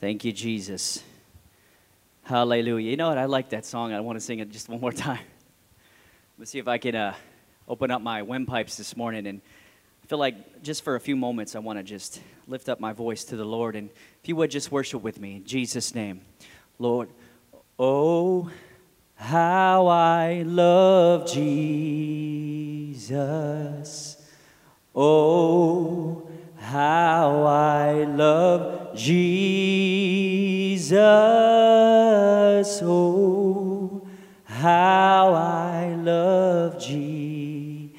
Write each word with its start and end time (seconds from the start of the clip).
Thank 0.00 0.24
you, 0.24 0.32
Jesus. 0.32 1.04
Hallelujah. 2.22 2.90
You 2.90 2.96
know 2.96 3.10
what? 3.10 3.18
I 3.18 3.26
like 3.26 3.50
that 3.50 3.66
song. 3.66 3.92
I 3.92 4.00
want 4.00 4.16
to 4.16 4.24
sing 4.24 4.38
it 4.38 4.50
just 4.50 4.66
one 4.70 4.80
more 4.80 4.92
time. 5.08 5.18
Let's 6.38 6.50
see 6.50 6.58
if 6.58 6.68
I 6.68 6.78
can 6.78 6.94
uh, 6.94 7.14
open 7.68 7.90
up 7.90 8.00
my 8.00 8.22
windpipes 8.22 8.78
this 8.78 8.96
morning. 8.96 9.26
And 9.26 9.42
I 10.02 10.06
feel 10.06 10.16
like 10.16 10.62
just 10.62 10.84
for 10.84 10.94
a 10.94 11.00
few 11.00 11.16
moments, 11.16 11.54
I 11.54 11.58
want 11.58 11.78
to 11.80 11.82
just 11.82 12.22
lift 12.46 12.70
up 12.70 12.80
my 12.80 12.94
voice 12.94 13.24
to 13.24 13.36
the 13.36 13.44
Lord. 13.44 13.76
And 13.76 13.90
if 14.22 14.28
you 14.28 14.36
would 14.36 14.50
just 14.50 14.72
worship 14.72 15.02
with 15.02 15.20
me 15.20 15.36
in 15.36 15.44
Jesus' 15.44 15.94
name. 15.94 16.22
Lord, 16.78 17.10
oh, 17.78 18.50
how 19.16 19.86
I 19.86 20.44
love 20.46 21.30
Jesus. 21.30 21.76
Oh, 24.94 26.29
how 26.60 27.44
I 27.44 28.04
love 28.04 28.94
Jesus. 28.94 30.92
Oh, 32.82 34.06
how 34.44 35.34
I 35.34 35.94
love 35.94 36.78
Jesus. 36.78 37.90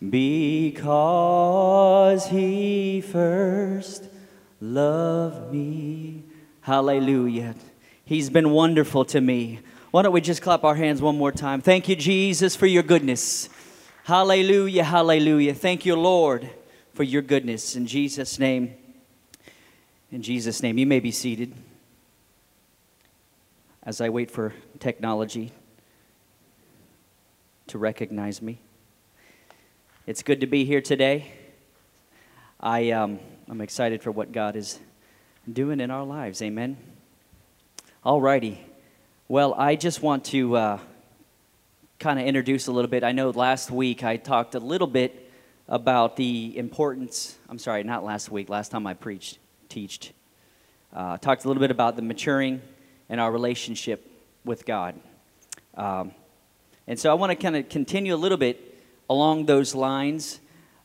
Because 0.00 2.28
he 2.28 3.00
first 3.00 4.04
loved 4.60 5.52
me. 5.52 6.22
Hallelujah. 6.60 7.56
He's 8.04 8.30
been 8.30 8.50
wonderful 8.50 9.04
to 9.06 9.20
me. 9.20 9.60
Why 9.90 10.02
don't 10.02 10.12
we 10.12 10.20
just 10.20 10.42
clap 10.42 10.64
our 10.64 10.74
hands 10.74 11.02
one 11.02 11.18
more 11.18 11.32
time? 11.32 11.60
Thank 11.60 11.88
you, 11.88 11.96
Jesus, 11.96 12.54
for 12.54 12.66
your 12.66 12.82
goodness. 12.82 13.48
Hallelujah, 14.04 14.84
hallelujah. 14.84 15.54
Thank 15.54 15.84
you, 15.84 15.96
Lord, 15.96 16.48
for 16.98 17.04
your 17.04 17.22
goodness. 17.22 17.76
In 17.76 17.86
Jesus' 17.86 18.40
name, 18.40 18.74
in 20.10 20.20
Jesus' 20.20 20.64
name, 20.64 20.78
you 20.78 20.84
may 20.84 20.98
be 20.98 21.12
seated 21.12 21.54
as 23.84 24.00
I 24.00 24.08
wait 24.08 24.32
for 24.32 24.52
technology 24.80 25.52
to 27.68 27.78
recognize 27.78 28.42
me. 28.42 28.58
It's 30.08 30.24
good 30.24 30.40
to 30.40 30.48
be 30.48 30.64
here 30.64 30.80
today. 30.80 31.30
I, 32.58 32.90
um, 32.90 33.20
I'm 33.48 33.60
excited 33.60 34.02
for 34.02 34.10
what 34.10 34.32
God 34.32 34.56
is 34.56 34.80
doing 35.52 35.78
in 35.78 35.92
our 35.92 36.02
lives. 36.04 36.42
Amen. 36.42 36.76
All 38.02 38.20
righty. 38.20 38.60
Well, 39.28 39.54
I 39.54 39.76
just 39.76 40.02
want 40.02 40.24
to 40.24 40.56
uh, 40.56 40.78
kind 42.00 42.18
of 42.18 42.26
introduce 42.26 42.66
a 42.66 42.72
little 42.72 42.90
bit. 42.90 43.04
I 43.04 43.12
know 43.12 43.30
last 43.30 43.70
week 43.70 44.02
I 44.02 44.16
talked 44.16 44.56
a 44.56 44.58
little 44.58 44.88
bit 44.88 45.27
about 45.68 46.16
the 46.16 46.56
importance. 46.56 47.36
I'm 47.48 47.58
sorry, 47.58 47.84
not 47.84 48.04
last 48.04 48.30
week. 48.30 48.48
Last 48.48 48.70
time 48.70 48.86
I 48.86 48.94
preached, 48.94 49.38
teached, 49.68 50.12
uh, 50.94 51.18
talked 51.18 51.44
a 51.44 51.48
little 51.48 51.60
bit 51.60 51.70
about 51.70 51.96
the 51.96 52.02
maturing 52.02 52.62
in 53.08 53.18
our 53.18 53.30
relationship 53.30 54.10
with 54.44 54.64
God. 54.64 54.98
Um, 55.74 56.12
and 56.86 56.98
so 56.98 57.10
I 57.10 57.14
want 57.14 57.30
to 57.30 57.36
kind 57.36 57.54
of 57.54 57.68
continue 57.68 58.14
a 58.14 58.16
little 58.16 58.38
bit 58.38 58.78
along 59.10 59.46
those 59.46 59.74
lines, 59.74 60.40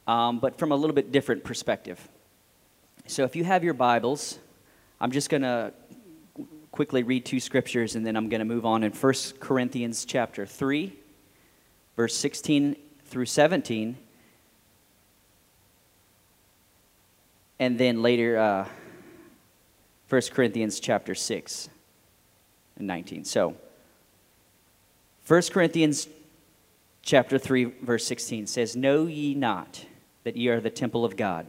um, 0.05 0.39
but 0.39 0.57
from 0.57 0.71
a 0.71 0.75
little 0.75 0.93
bit 0.93 1.11
different 1.11 1.43
perspective. 1.43 2.05
So 3.07 3.23
if 3.23 3.35
you 3.35 3.43
have 3.45 3.63
your 3.63 3.73
Bibles, 3.73 4.37
I'm 4.99 5.11
just 5.11 5.29
going 5.29 5.43
to 5.43 5.73
quickly 6.71 7.03
read 7.03 7.23
two 7.23 7.39
scriptures 7.39 7.95
and 7.95 8.05
then 8.05 8.17
I'm 8.17 8.29
going 8.29 8.39
to 8.39 8.45
move 8.45 8.65
on 8.65 8.83
in 8.83 8.91
1 8.91 9.13
Corinthians 9.39 10.05
chapter 10.05 10.43
3 10.43 10.91
verse 11.95 12.15
16 12.17 12.75
through 13.05 13.25
17 13.25 13.95
and 17.63 17.77
then 17.77 18.01
later 18.01 18.37
uh, 18.37 18.67
1 20.09 20.21
Corinthians 20.33 20.81
chapter 20.81 21.15
6 21.15 21.69
and 22.75 22.85
19. 22.85 23.23
So 23.23 23.55
1 25.25 25.41
Corinthians 25.43 26.09
chapter 27.03 27.39
3 27.39 27.63
verse 27.81 28.05
16 28.05 28.47
says, 28.47 28.75
"Know 28.75 29.05
ye 29.05 29.33
not 29.33 29.85
that 30.25 30.35
ye 30.35 30.49
are 30.49 30.59
the 30.59 30.69
temple 30.69 31.05
of 31.05 31.15
God, 31.15 31.47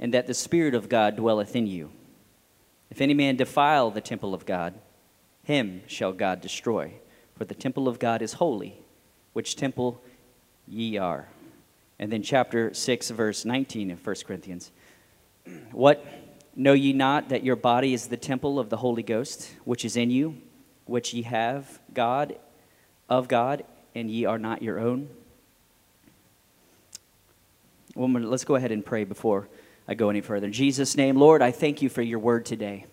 and 0.00 0.12
that 0.12 0.26
the 0.26 0.34
spirit 0.34 0.74
of 0.74 0.88
God 0.88 1.14
dwelleth 1.14 1.54
in 1.54 1.68
you?" 1.68 1.92
If 2.90 3.00
any 3.00 3.14
man 3.14 3.36
defile 3.36 3.92
the 3.92 4.00
temple 4.00 4.34
of 4.34 4.44
God, 4.44 4.74
him 5.44 5.82
shall 5.86 6.12
God 6.12 6.40
destroy. 6.40 6.94
For 7.36 7.44
the 7.44 7.54
temple 7.54 7.86
of 7.86 8.00
God 8.00 8.22
is 8.22 8.34
holy, 8.34 8.76
which 9.34 9.54
temple 9.54 10.02
ye 10.66 10.96
are. 10.96 11.28
And 12.00 12.10
then 12.10 12.24
chapter 12.24 12.74
6, 12.74 13.10
verse 13.10 13.44
19 13.44 13.92
of 13.92 14.04
1 14.04 14.16
Corinthians. 14.26 14.72
What 15.72 16.04
know 16.54 16.72
ye 16.72 16.92
not 16.92 17.30
that 17.30 17.42
your 17.44 17.56
body 17.56 17.94
is 17.94 18.08
the 18.08 18.16
temple 18.16 18.58
of 18.58 18.70
the 18.70 18.76
Holy 18.76 19.02
Ghost, 19.02 19.50
which 19.64 19.84
is 19.84 19.96
in 19.96 20.10
you, 20.10 20.38
which 20.84 21.14
ye 21.14 21.22
have 21.22 21.80
God 21.92 22.36
of 23.08 23.28
God, 23.28 23.64
and 23.94 24.10
ye 24.10 24.24
are 24.24 24.38
not 24.38 24.62
your 24.62 24.78
own? 24.78 25.08
Woman, 27.94 28.30
let's 28.30 28.44
go 28.44 28.54
ahead 28.54 28.72
and 28.72 28.84
pray 28.84 29.04
before 29.04 29.48
I 29.86 29.94
go 29.94 30.08
any 30.08 30.20
further. 30.20 30.46
In 30.46 30.52
Jesus' 30.52 30.96
name, 30.96 31.16
Lord, 31.16 31.42
I 31.42 31.50
thank 31.50 31.82
you 31.82 31.88
for 31.88 32.02
your 32.02 32.18
word 32.18 32.46
today. 32.46 32.86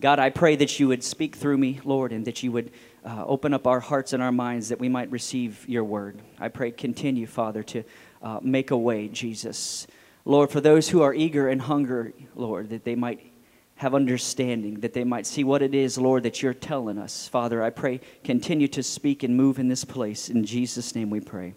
God, 0.00 0.18
I 0.18 0.30
pray 0.30 0.56
that 0.56 0.80
you 0.80 0.88
would 0.88 1.04
speak 1.04 1.36
through 1.36 1.58
me, 1.58 1.80
Lord, 1.84 2.12
and 2.12 2.24
that 2.24 2.42
you 2.42 2.50
would 2.50 2.72
uh, 3.04 3.24
open 3.24 3.54
up 3.54 3.68
our 3.68 3.78
hearts 3.78 4.12
and 4.12 4.20
our 4.20 4.32
minds 4.32 4.70
that 4.70 4.80
we 4.80 4.88
might 4.88 5.10
receive 5.12 5.68
your 5.68 5.84
word. 5.84 6.20
I 6.40 6.48
pray, 6.48 6.72
continue, 6.72 7.28
Father, 7.28 7.62
to 7.62 7.84
uh, 8.20 8.40
make 8.42 8.72
a 8.72 8.76
way, 8.76 9.06
Jesus. 9.06 9.86
Lord, 10.24 10.50
for 10.50 10.60
those 10.60 10.88
who 10.88 11.02
are 11.02 11.12
eager 11.12 11.48
and 11.48 11.60
hunger, 11.60 12.12
Lord, 12.34 12.70
that 12.70 12.84
they 12.84 12.94
might 12.94 13.32
have 13.76 13.94
understanding, 13.94 14.80
that 14.80 14.92
they 14.92 15.02
might 15.02 15.26
see 15.26 15.42
what 15.42 15.62
it 15.62 15.74
is, 15.74 15.98
Lord, 15.98 16.22
that 16.22 16.42
you're 16.42 16.54
telling 16.54 16.98
us. 16.98 17.26
Father, 17.26 17.62
I 17.62 17.70
pray, 17.70 18.00
continue 18.22 18.68
to 18.68 18.82
speak 18.82 19.24
and 19.24 19.36
move 19.36 19.58
in 19.58 19.66
this 19.68 19.84
place. 19.84 20.28
In 20.28 20.44
Jesus' 20.44 20.94
name 20.94 21.10
we 21.10 21.20
pray. 21.20 21.54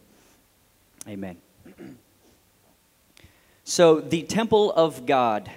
Amen. 1.07 1.37
So, 3.63 3.99
the 3.99 4.23
temple 4.23 4.71
of 4.73 5.05
God. 5.05 5.51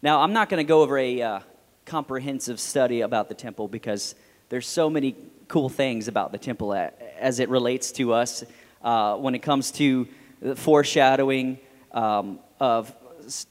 Now, 0.00 0.22
I'm 0.22 0.32
not 0.32 0.48
going 0.48 0.64
to 0.64 0.68
go 0.68 0.82
over 0.82 0.98
a 0.98 1.22
uh, 1.22 1.40
comprehensive 1.86 2.58
study 2.58 3.02
about 3.02 3.28
the 3.28 3.34
temple 3.34 3.68
because 3.68 4.16
there's 4.48 4.66
so 4.66 4.90
many 4.90 5.14
cool 5.46 5.68
things 5.68 6.08
about 6.08 6.32
the 6.32 6.38
temple 6.38 6.74
as 7.18 7.38
it 7.38 7.48
relates 7.48 7.92
to 7.92 8.12
us 8.12 8.42
uh, 8.82 9.16
when 9.16 9.34
it 9.34 9.40
comes 9.40 9.70
to 9.72 10.08
the 10.42 10.56
foreshadowing 10.56 11.58
um, 11.92 12.38
of 12.60 12.94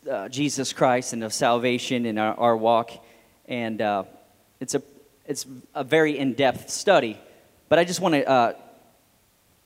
uh, 0.09 0.29
Jesus 0.29 0.73
Christ 0.73 1.13
and 1.13 1.23
of 1.23 1.33
salvation 1.33 2.05
in 2.05 2.19
our, 2.19 2.35
our 2.35 2.55
walk. 2.57 2.91
And 3.47 3.81
uh, 3.81 4.03
it's, 4.59 4.75
a, 4.75 4.83
it's 5.25 5.47
a 5.73 5.83
very 5.83 6.19
in 6.19 6.33
depth 6.33 6.69
study. 6.69 7.17
But 7.69 7.79
I 7.79 7.85
just 7.85 8.01
want 8.01 8.13
to 8.13 8.29
uh, 8.29 8.53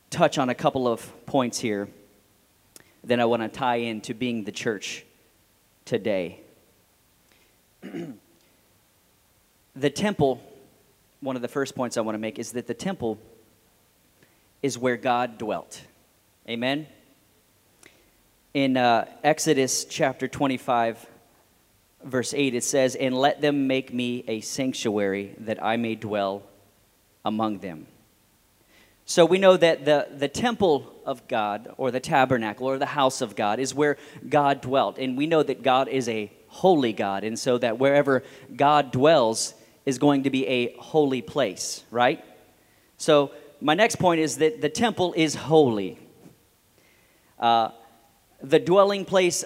touch 0.10 0.38
on 0.38 0.50
a 0.50 0.56
couple 0.56 0.88
of 0.88 1.26
points 1.26 1.60
here 1.60 1.90
then 3.06 3.20
I 3.20 3.26
want 3.26 3.44
to 3.44 3.48
tie 3.48 3.76
into 3.76 4.14
being 4.16 4.44
the 4.44 4.52
church 4.52 5.06
today. 5.86 6.40
the 9.76 9.90
temple, 9.92 10.42
one 11.22 11.36
of 11.36 11.44
the 11.44 11.48
first 11.48 11.76
points 11.76 11.98
I 11.98 12.02
want 12.02 12.16
to 12.16 12.20
make 12.20 12.40
is 12.40 12.54
that 12.54 12.66
the 12.66 12.74
temple 12.74 13.20
is 14.64 14.78
where 14.78 14.98
God 14.98 15.38
dwelt. 15.38 15.80
Amen? 16.50 16.88
In 18.56 18.78
uh, 18.78 19.04
Exodus 19.22 19.84
chapter 19.84 20.30
25, 20.30 21.06
verse 22.06 22.34
8, 22.34 22.56
it 22.56 22.64
says, 22.64 22.96
And 22.96 23.14
let 23.14 23.42
them 23.42 23.68
make 23.68 23.94
me 23.94 24.24
a 24.30 24.40
sanctuary 24.40 25.36
that 25.40 25.62
I 25.62 25.76
may 25.76 25.96
dwell 25.96 26.42
among 27.26 27.60
them. 27.60 27.86
So 29.04 29.26
we 29.26 29.40
know 29.40 29.58
that 29.58 29.84
the, 29.84 30.08
the 30.10 30.30
temple 30.30 30.90
of 31.06 31.28
God, 31.28 31.74
or 31.76 31.92
the 31.92 32.00
tabernacle, 32.00 32.66
or 32.66 32.78
the 32.78 32.86
house 32.86 33.20
of 33.20 33.36
God, 33.36 33.60
is 33.60 33.76
where 33.76 33.98
God 34.30 34.62
dwelt. 34.62 35.00
And 35.00 35.18
we 35.18 35.28
know 35.28 35.44
that 35.44 35.62
God 35.62 35.90
is 35.90 36.08
a 36.08 36.32
holy 36.48 36.94
God. 36.94 37.26
And 37.26 37.38
so 37.38 37.58
that 37.58 37.78
wherever 37.78 38.24
God 38.56 38.90
dwells 38.90 39.54
is 39.86 39.98
going 39.98 40.24
to 40.24 40.30
be 40.30 40.48
a 40.48 40.74
holy 40.78 41.22
place, 41.22 41.84
right? 41.92 42.24
So 42.96 43.32
my 43.60 43.74
next 43.74 43.98
point 43.98 44.22
is 44.22 44.38
that 44.38 44.62
the 44.62 44.70
temple 44.70 45.14
is 45.18 45.36
holy. 45.36 46.00
Uh, 47.38 47.72
the 48.42 48.60
dwelling 48.60 49.06
place 49.06 49.44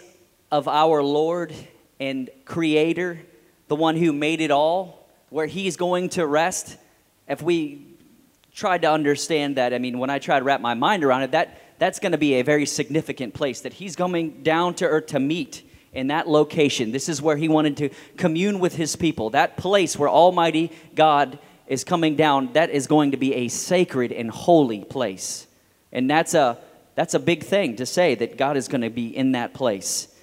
of 0.51 0.67
our 0.67 1.03
Lord 1.03 1.53
and 1.99 2.29
Creator, 2.45 3.21
the 3.67 3.75
one 3.75 3.95
who 3.95 4.13
made 4.13 4.41
it 4.41 4.51
all, 4.51 5.07
where 5.29 5.45
He's 5.45 5.77
going 5.77 6.09
to 6.09 6.25
rest. 6.25 6.77
If 7.27 7.41
we 7.41 7.85
tried 8.53 8.81
to 8.81 8.91
understand 8.91 9.57
that, 9.57 9.73
I 9.73 9.77
mean, 9.77 9.99
when 9.99 10.09
I 10.09 10.19
try 10.19 10.39
to 10.39 10.43
wrap 10.43 10.61
my 10.61 10.73
mind 10.73 11.03
around 11.03 11.23
it, 11.23 11.31
that, 11.31 11.61
that's 11.79 11.99
going 11.99 12.11
to 12.11 12.17
be 12.17 12.35
a 12.35 12.41
very 12.41 12.65
significant 12.65 13.33
place 13.33 13.61
that 13.61 13.73
he's 13.73 13.95
coming 13.95 14.43
down 14.43 14.73
to 14.75 14.85
earth 14.85 15.07
to 15.07 15.19
meet 15.19 15.63
in 15.93 16.07
that 16.07 16.27
location. 16.27 16.91
This 16.91 17.09
is 17.09 17.21
where 17.21 17.37
he 17.37 17.47
wanted 17.47 17.77
to 17.77 17.89
commune 18.17 18.59
with 18.59 18.75
his 18.75 18.95
people. 18.95 19.31
That 19.31 19.57
place 19.57 19.97
where 19.97 20.09
Almighty 20.09 20.71
God 20.93 21.39
is 21.67 21.83
coming 21.83 22.15
down, 22.15 22.53
that 22.53 22.69
is 22.69 22.87
going 22.87 23.11
to 23.11 23.17
be 23.17 23.33
a 23.33 23.47
sacred 23.47 24.11
and 24.11 24.29
holy 24.29 24.83
place. 24.83 25.47
And 25.91 26.09
that's 26.09 26.33
a 26.33 26.57
that's 26.99 27.13
a 27.13 27.19
big 27.19 27.45
thing 27.45 27.77
to 27.77 27.85
say 27.85 28.13
that 28.13 28.35
God 28.35 28.57
is 28.57 28.67
going 28.67 28.81
to 28.81 28.89
be 28.89 29.15
in 29.15 29.31
that 29.31 29.53
place. 29.53 30.13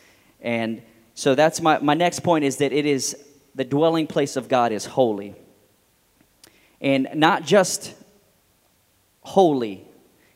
And 0.42 0.82
So 1.14 1.34
that's 1.34 1.62
my, 1.62 1.78
my 1.78 1.94
next 1.94 2.20
point 2.20 2.44
is 2.44 2.58
that 2.58 2.70
it 2.70 2.84
is 2.84 3.16
the 3.54 3.64
dwelling 3.64 4.06
place 4.06 4.36
of 4.36 4.46
God 4.46 4.72
is 4.72 4.84
holy. 4.84 5.34
And 6.82 7.08
not 7.14 7.46
just 7.46 7.94
holy, 9.22 9.86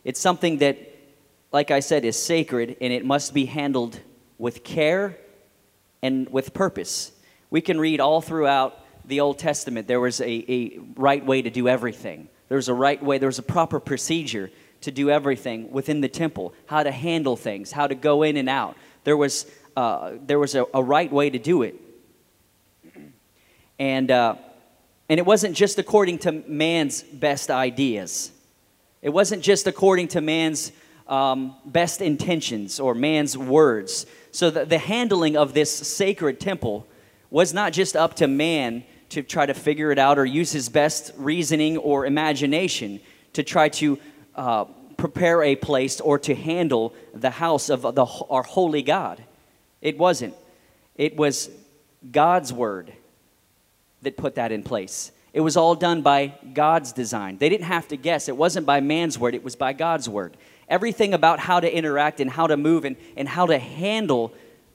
it's 0.02 0.18
something 0.18 0.56
that, 0.60 0.78
like 1.52 1.70
I 1.70 1.80
said, 1.80 2.06
is 2.06 2.16
sacred 2.16 2.74
and 2.80 2.90
it 2.90 3.04
must 3.04 3.34
be 3.34 3.44
handled 3.44 4.00
with 4.38 4.64
care 4.64 5.18
and 6.00 6.26
with 6.30 6.54
purpose. 6.54 7.12
We 7.50 7.60
can 7.60 7.78
read 7.78 8.00
all 8.00 8.22
throughout 8.22 8.82
the 9.04 9.20
Old 9.20 9.38
Testament 9.38 9.88
there 9.88 10.00
was 10.00 10.22
a, 10.22 10.30
a 10.50 10.78
right 10.96 11.22
way 11.22 11.42
to 11.42 11.50
do 11.50 11.68
everything. 11.68 12.30
There 12.48 12.56
was 12.56 12.70
a 12.70 12.74
right 12.74 13.02
way, 13.02 13.18
there 13.18 13.28
was 13.28 13.38
a 13.38 13.42
proper 13.42 13.78
procedure 13.78 14.50
to 14.82 14.90
do 14.90 15.10
everything 15.10 15.70
within 15.70 16.00
the 16.00 16.08
temple, 16.08 16.54
how 16.66 16.82
to 16.82 16.90
handle 16.90 17.36
things, 17.36 17.72
how 17.72 17.86
to 17.86 17.94
go 17.94 18.22
in 18.22 18.36
and 18.36 18.48
out. 18.48 18.76
There 19.04 19.16
was, 19.16 19.46
uh, 19.76 20.12
there 20.22 20.38
was 20.38 20.54
a, 20.54 20.66
a, 20.72 20.82
right 20.82 21.12
way 21.12 21.30
to 21.30 21.38
do 21.38 21.62
it. 21.62 21.80
And, 23.78 24.10
uh, 24.10 24.36
and 25.08 25.18
it 25.18 25.26
wasn't 25.26 25.56
just 25.56 25.78
according 25.78 26.18
to 26.20 26.32
man's 26.32 27.02
best 27.02 27.50
ideas, 27.50 28.32
it 29.02 29.10
wasn't 29.10 29.42
just 29.42 29.66
according 29.66 30.08
to 30.08 30.20
man's 30.20 30.72
um, 31.08 31.56
best 31.66 32.00
intentions 32.00 32.78
or 32.78 32.94
man's 32.94 33.36
words. 33.36 34.06
So 34.30 34.50
the, 34.50 34.64
the 34.64 34.78
handling 34.78 35.36
of 35.36 35.54
this 35.54 35.74
sacred 35.74 36.38
temple 36.38 36.86
was 37.30 37.52
not 37.52 37.72
just 37.72 37.96
up 37.96 38.14
to 38.16 38.28
man 38.28 38.84
to 39.10 39.22
try 39.22 39.44
to 39.44 39.54
figure 39.54 39.90
it 39.90 39.98
out 39.98 40.18
or 40.18 40.24
use 40.24 40.52
his 40.52 40.68
best 40.68 41.12
reasoning 41.16 41.76
or 41.78 42.06
imagination 42.06 43.00
to 43.32 43.42
try 43.42 43.68
to 43.68 43.98
uh, 44.40 44.64
prepare 44.96 45.42
a 45.42 45.54
place 45.54 46.00
or 46.00 46.18
to 46.18 46.34
handle 46.34 46.94
the 47.14 47.30
house 47.30 47.68
of 47.68 47.82
the, 47.82 48.06
our 48.30 48.42
holy 48.42 48.82
God. 48.82 49.22
It 49.82 49.98
wasn't. 49.98 50.34
It 50.96 51.14
was 51.14 51.50
God's 52.10 52.50
word 52.50 52.92
that 54.00 54.16
put 54.16 54.36
that 54.36 54.50
in 54.50 54.62
place. 54.62 55.12
It 55.34 55.40
was 55.40 55.58
all 55.58 55.74
done 55.74 56.00
by 56.00 56.34
God's 56.54 56.92
design. 56.92 57.36
They 57.36 57.50
didn't 57.50 57.66
have 57.66 57.88
to 57.88 57.96
guess. 57.96 58.28
It 58.28 58.36
wasn't 58.36 58.64
by 58.64 58.80
man's 58.80 59.18
word, 59.18 59.34
it 59.34 59.44
was 59.44 59.56
by 59.56 59.74
God's 59.74 60.08
word. 60.08 60.38
Everything 60.68 61.12
about 61.12 61.38
how 61.38 61.60
to 61.60 61.70
interact 61.70 62.20
and 62.20 62.30
how 62.30 62.46
to 62.46 62.56
move 62.56 62.86
and, 62.86 62.96
and 63.16 63.28
how 63.28 63.44
to 63.46 63.58
handle 63.58 64.32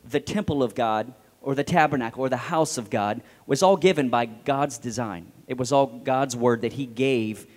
the 0.08 0.20
temple 0.20 0.62
of 0.62 0.76
God 0.76 1.12
or 1.42 1.56
the 1.56 1.64
tabernacle 1.64 2.22
or 2.22 2.30
the 2.30 2.38
house 2.38 2.78
of 2.78 2.92
God 2.92 3.22
was 3.48 3.64
all 3.64 3.78
given 3.78 4.10
by 4.10 4.26
God's 4.26 4.78
design. 4.78 5.32
It 5.48 5.58
was 5.58 5.72
all 5.72 5.88
God's 5.88 6.36
word 6.36 6.62
that 6.62 6.74
He 6.74 6.86
gave 6.86 7.48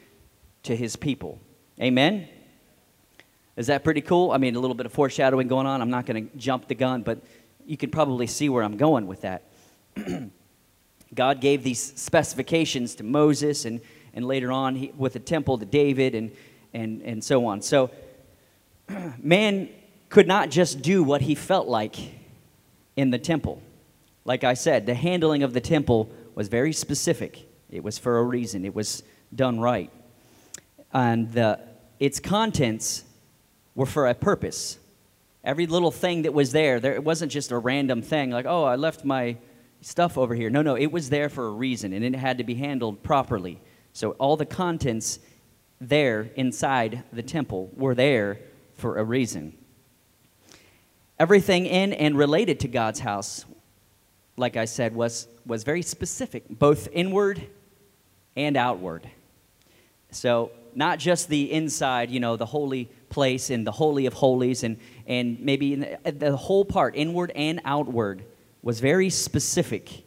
to 0.63 0.75
His 0.75 0.97
people. 0.97 1.41
Amen? 1.81 2.29
Is 3.57 3.69
that 3.69 3.85
pretty 3.85 4.01
cool? 4.01 4.31
I 4.33 4.39
mean, 4.39 4.57
a 4.57 4.61
little 4.61 4.75
bit 4.75 4.87
of 4.87 4.93
foreshadowing 4.93 5.49
going 5.49 5.67
on. 5.67 5.81
I'm 5.81 5.91
not 5.91 6.07
going 6.07 6.29
to 6.29 6.37
jump 6.37 6.69
the 6.69 6.75
gun, 6.75 7.03
but 7.03 7.19
you 7.67 7.77
can 7.77 7.91
probably 7.91 8.27
see 8.27 8.49
where 8.49 8.63
I'm 8.63 8.77
going 8.77 9.07
with 9.07 9.23
that. 9.23 9.43
God 11.15 11.41
gave 11.41 11.63
these 11.63 11.81
specifications 11.81 12.95
to 12.97 13.05
Moses 13.05 13.65
and, 13.65 13.81
and 14.15 14.25
later 14.25 14.53
on 14.53 14.75
he, 14.75 14.93
with 14.97 15.15
the 15.15 15.21
temple 15.21 15.59
to 15.59 15.65
David 15.65 16.15
and, 16.15 16.31
and, 16.75 17.03
and 17.03 17.23
so 17.23 17.47
on. 17.47 17.63
So, 17.63 17.91
man 19.19 19.69
could 20.09 20.27
not 20.27 20.51
just 20.51 20.83
do 20.83 21.03
what 21.03 21.23
he 21.23 21.35
felt 21.35 21.69
like 21.69 21.97
in 22.97 23.11
the 23.11 23.19
temple. 23.19 23.63
Like 24.25 24.45
I 24.45 24.55
said, 24.55 24.87
the 24.87 24.95
handling 24.95 25.43
of 25.43 25.53
the 25.53 25.61
temple 25.61 26.11
was 26.35 26.49
very 26.49 26.73
specific, 26.73 27.47
it 27.71 27.83
was 27.83 27.99
for 27.99 28.19
a 28.19 28.23
reason, 28.23 28.65
it 28.65 28.75
was 28.75 29.03
done 29.35 29.61
right. 29.61 29.91
And 30.93 31.31
the, 31.33 31.61
its 32.01 32.21
contents 32.21 33.05
were 33.75 33.87
for 33.87 34.07
a 34.07 34.15
purpose. 34.15 34.79
Every 35.45 35.67
little 35.67 35.91
thing 35.91 36.23
that 36.23 36.35
was 36.35 36.53
there, 36.53 36.81
there, 36.81 36.95
it 36.95 37.05
wasn't 37.05 37.33
just 37.33 37.53
a 37.53 37.59
random 37.59 38.03
thing 38.03 38.31
like, 38.31 38.47
oh, 38.47 38.65
I 38.65 38.77
left 38.77 39.05
my 39.05 39.37
stuff 39.81 40.19
over 40.19 40.35
here. 40.35 40.51
No, 40.51 40.63
no, 40.63 40.77
it 40.77 40.91
was 40.91 41.11
there 41.11 41.29
for 41.29 41.47
a 41.47 41.51
reason 41.51 41.93
and 41.93 42.05
it 42.05 42.15
had 42.15 42.39
to 42.39 42.45
be 42.45 42.55
handled 42.55 43.03
properly. 43.03 43.61
So 43.93 44.13
all 44.13 44.37
the 44.37 44.47
contents 44.47 45.21
there 45.81 46.31
inside 46.35 47.05
the 47.13 47.23
temple 47.23 47.71
were 47.77 47.95
there 47.95 48.41
for 48.75 48.99
a 48.99 49.05
reason. 49.05 49.57
Everything 51.19 51.67
in 51.67 51.93
and 51.93 52.17
related 52.17 52.61
to 52.61 52.69
God's 52.69 53.01
house, 53.01 53.45
like 54.37 54.57
I 54.57 54.67
said, 54.67 54.95
was, 54.95 55.27
was 55.47 55.65
very 55.65 55.83
specific, 55.83 56.45
both 56.49 56.89
inward 56.93 57.45
and 58.37 58.57
outward. 58.57 59.09
So, 60.11 60.53
not 60.79 61.01
just 61.01 61.29
the 61.29 61.51
inside, 61.51 62.09
you 62.09 62.21
know, 62.21 62.37
the 62.37 62.47
holy 62.47 62.89
place 63.09 63.51
and 63.51 63.67
the 63.67 63.73
holy 63.73 64.07
of 64.07 64.13
holies, 64.13 64.63
and, 64.63 64.79
and 65.09 65.41
maybe 65.41 65.75
the, 65.75 66.13
the 66.13 66.37
whole 66.37 66.65
part, 66.65 66.95
inward 66.95 67.33
and 67.35 67.61
outward, 67.65 68.23
was 68.63 68.79
very 68.79 69.11
specific. 69.11 70.05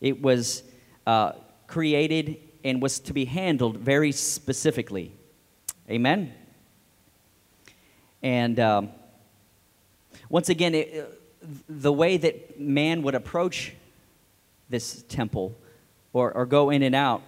It 0.00 0.22
was 0.22 0.62
uh, 1.08 1.32
created 1.66 2.36
and 2.62 2.80
was 2.80 3.00
to 3.00 3.12
be 3.12 3.24
handled 3.24 3.78
very 3.78 4.12
specifically. 4.12 5.10
Amen? 5.90 6.32
And 8.22 8.60
um, 8.60 8.90
once 10.28 10.50
again, 10.50 10.76
it, 10.76 11.20
the 11.68 11.92
way 11.92 12.16
that 12.16 12.60
man 12.60 13.02
would 13.02 13.16
approach 13.16 13.74
this 14.70 15.02
temple 15.08 15.58
or, 16.12 16.30
or 16.30 16.46
go 16.46 16.70
in 16.70 16.84
and 16.84 16.94
out, 16.94 17.22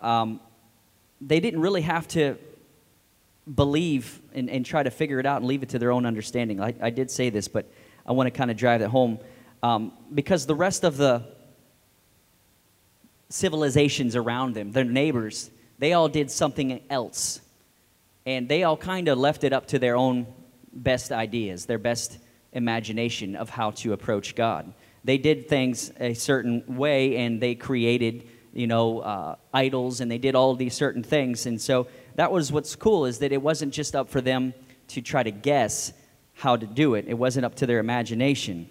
um, 0.00 0.40
they 1.26 1.40
didn't 1.40 1.60
really 1.60 1.82
have 1.82 2.06
to 2.08 2.36
believe 3.52 4.20
and, 4.34 4.48
and, 4.48 4.64
try 4.64 4.82
to 4.82 4.90
figure 4.90 5.20
it 5.20 5.26
out 5.26 5.38
and 5.38 5.46
leave 5.46 5.62
it 5.62 5.68
to 5.70 5.78
their 5.78 5.92
own 5.92 6.06
understanding. 6.06 6.60
I, 6.60 6.74
I 6.80 6.90
did 6.90 7.10
say 7.10 7.28
this, 7.28 7.46
but 7.46 7.70
I 8.06 8.12
want 8.12 8.26
to 8.26 8.30
kind 8.30 8.50
of 8.50 8.56
drive 8.56 8.80
it 8.80 8.88
home 8.88 9.18
um, 9.62 9.92
because 10.12 10.46
the 10.46 10.54
rest 10.54 10.84
of 10.84 10.96
the 10.96 11.24
civilizations 13.28 14.16
around 14.16 14.54
them, 14.54 14.72
their 14.72 14.84
neighbors, 14.84 15.50
they 15.78 15.92
all 15.92 16.08
did 16.08 16.30
something 16.30 16.80
else. 16.88 17.40
And 18.26 18.48
they 18.48 18.62
all 18.62 18.76
kind 18.76 19.08
of 19.08 19.18
left 19.18 19.44
it 19.44 19.52
up 19.52 19.66
to 19.68 19.78
their 19.78 19.96
own 19.96 20.26
best 20.72 21.12
ideas, 21.12 21.66
their 21.66 21.78
best 21.78 22.18
imagination 22.52 23.36
of 23.36 23.50
how 23.50 23.72
to 23.72 23.92
approach 23.92 24.34
God. 24.34 24.72
They 25.02 25.18
did 25.18 25.48
things 25.48 25.92
a 26.00 26.14
certain 26.14 26.64
way 26.76 27.16
and 27.16 27.40
they 27.40 27.54
created, 27.54 28.28
you 28.54 28.66
know, 28.66 29.00
uh, 29.00 29.36
idols 29.52 30.00
and 30.00 30.10
they 30.10 30.18
did 30.18 30.34
all 30.34 30.54
these 30.54 30.74
certain 30.74 31.02
things. 31.02 31.46
And 31.46 31.60
so 31.60 31.88
that 32.14 32.32
was 32.32 32.50
what's 32.50 32.74
cool 32.76 33.04
is 33.04 33.18
that 33.18 33.32
it 33.32 33.42
wasn't 33.42 33.74
just 33.74 33.94
up 33.94 34.08
for 34.08 34.20
them 34.20 34.54
to 34.88 35.02
try 35.02 35.22
to 35.22 35.30
guess 35.30 35.92
how 36.34 36.56
to 36.56 36.66
do 36.66 36.94
it, 36.94 37.04
it 37.06 37.14
wasn't 37.14 37.44
up 37.44 37.54
to 37.56 37.66
their 37.66 37.78
imagination. 37.78 38.68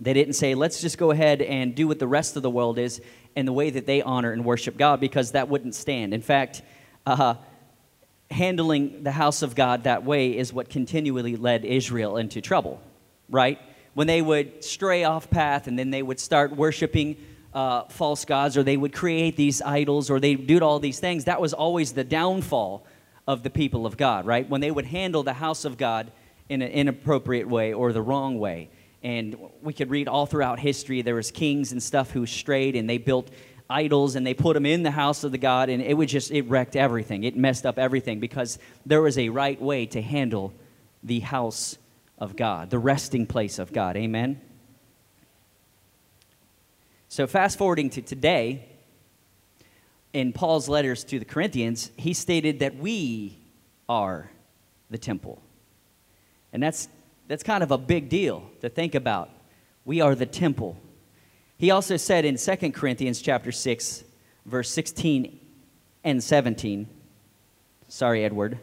They 0.00 0.14
didn't 0.14 0.32
say, 0.34 0.54
let's 0.54 0.80
just 0.80 0.96
go 0.96 1.10
ahead 1.10 1.42
and 1.42 1.74
do 1.74 1.86
what 1.86 1.98
the 1.98 2.08
rest 2.08 2.36
of 2.36 2.42
the 2.42 2.50
world 2.50 2.78
is 2.78 3.00
and 3.36 3.46
the 3.46 3.52
way 3.52 3.70
that 3.70 3.86
they 3.86 4.00
honor 4.02 4.32
and 4.32 4.44
worship 4.44 4.76
God, 4.76 4.98
because 4.98 5.32
that 5.32 5.48
wouldn't 5.48 5.74
stand. 5.74 6.14
In 6.14 6.22
fact, 6.22 6.62
uh, 7.06 7.34
handling 8.30 9.02
the 9.02 9.12
house 9.12 9.42
of 9.42 9.54
God 9.54 9.84
that 9.84 10.04
way 10.04 10.36
is 10.36 10.52
what 10.52 10.68
continually 10.70 11.36
led 11.36 11.64
Israel 11.64 12.16
into 12.16 12.40
trouble 12.40 12.80
right? 13.30 13.58
When 13.94 14.06
they 14.06 14.20
would 14.20 14.62
stray 14.64 15.04
off 15.04 15.30
path 15.30 15.66
and 15.66 15.78
then 15.78 15.90
they 15.90 16.02
would 16.02 16.20
start 16.20 16.54
worshiping 16.54 17.16
uh, 17.54 17.84
false 17.84 18.24
gods 18.24 18.56
or 18.56 18.62
they 18.62 18.76
would 18.76 18.92
create 18.92 19.36
these 19.36 19.60
idols 19.62 20.10
or 20.10 20.20
they 20.20 20.34
do 20.34 20.60
all 20.60 20.78
these 20.78 21.00
things, 21.00 21.24
that 21.24 21.40
was 21.40 21.52
always 21.52 21.92
the 21.92 22.04
downfall 22.04 22.86
of 23.26 23.42
the 23.42 23.50
people 23.50 23.86
of 23.86 23.96
God, 23.96 24.26
right? 24.26 24.48
When 24.48 24.60
they 24.60 24.70
would 24.70 24.86
handle 24.86 25.22
the 25.22 25.32
house 25.32 25.64
of 25.64 25.76
God 25.76 26.10
in 26.48 26.62
an 26.62 26.70
inappropriate 26.70 27.48
way 27.48 27.72
or 27.72 27.92
the 27.92 28.02
wrong 28.02 28.38
way. 28.38 28.68
And 29.02 29.36
we 29.62 29.72
could 29.72 29.90
read 29.90 30.08
all 30.08 30.26
throughout 30.26 30.58
history, 30.58 31.02
there 31.02 31.14
was 31.14 31.30
kings 31.30 31.72
and 31.72 31.82
stuff 31.82 32.10
who 32.10 32.26
strayed 32.26 32.76
and 32.76 32.88
they 32.88 32.98
built 32.98 33.30
idols 33.68 34.16
and 34.16 34.26
they 34.26 34.34
put 34.34 34.54
them 34.54 34.66
in 34.66 34.82
the 34.82 34.90
house 34.90 35.24
of 35.24 35.32
the 35.32 35.38
God 35.38 35.68
and 35.68 35.80
it 35.80 35.94
would 35.94 36.08
just, 36.08 36.30
it 36.30 36.42
wrecked 36.42 36.76
everything. 36.76 37.24
It 37.24 37.36
messed 37.36 37.64
up 37.64 37.78
everything 37.78 38.20
because 38.20 38.58
there 38.84 39.00
was 39.00 39.16
a 39.16 39.28
right 39.28 39.60
way 39.60 39.86
to 39.86 40.02
handle 40.02 40.52
the 41.02 41.20
house 41.20 41.78
of 42.18 42.36
God, 42.36 42.70
the 42.70 42.78
resting 42.78 43.26
place 43.26 43.58
of 43.58 43.72
God. 43.72 43.96
Amen? 43.96 44.40
So, 47.10 47.26
fast 47.26 47.58
forwarding 47.58 47.90
to 47.90 48.02
today, 48.02 48.68
in 50.12 50.32
Paul's 50.32 50.68
letters 50.68 51.02
to 51.04 51.18
the 51.18 51.24
Corinthians, 51.24 51.90
he 51.96 52.14
stated 52.14 52.60
that 52.60 52.76
we 52.76 53.36
are 53.88 54.30
the 54.90 54.96
temple. 54.96 55.42
And 56.52 56.62
that's, 56.62 56.88
that's 57.26 57.42
kind 57.42 57.64
of 57.64 57.72
a 57.72 57.78
big 57.78 58.10
deal 58.10 58.48
to 58.60 58.68
think 58.68 58.94
about. 58.94 59.28
We 59.84 60.00
are 60.00 60.14
the 60.14 60.24
temple. 60.24 60.76
He 61.58 61.72
also 61.72 61.96
said 61.96 62.24
in 62.24 62.36
2 62.36 62.70
Corinthians 62.70 63.20
chapter 63.20 63.50
6, 63.50 64.04
verse 64.46 64.70
16 64.70 65.36
and 66.04 66.22
17, 66.22 66.88
sorry, 67.88 68.24
Edward, 68.24 68.56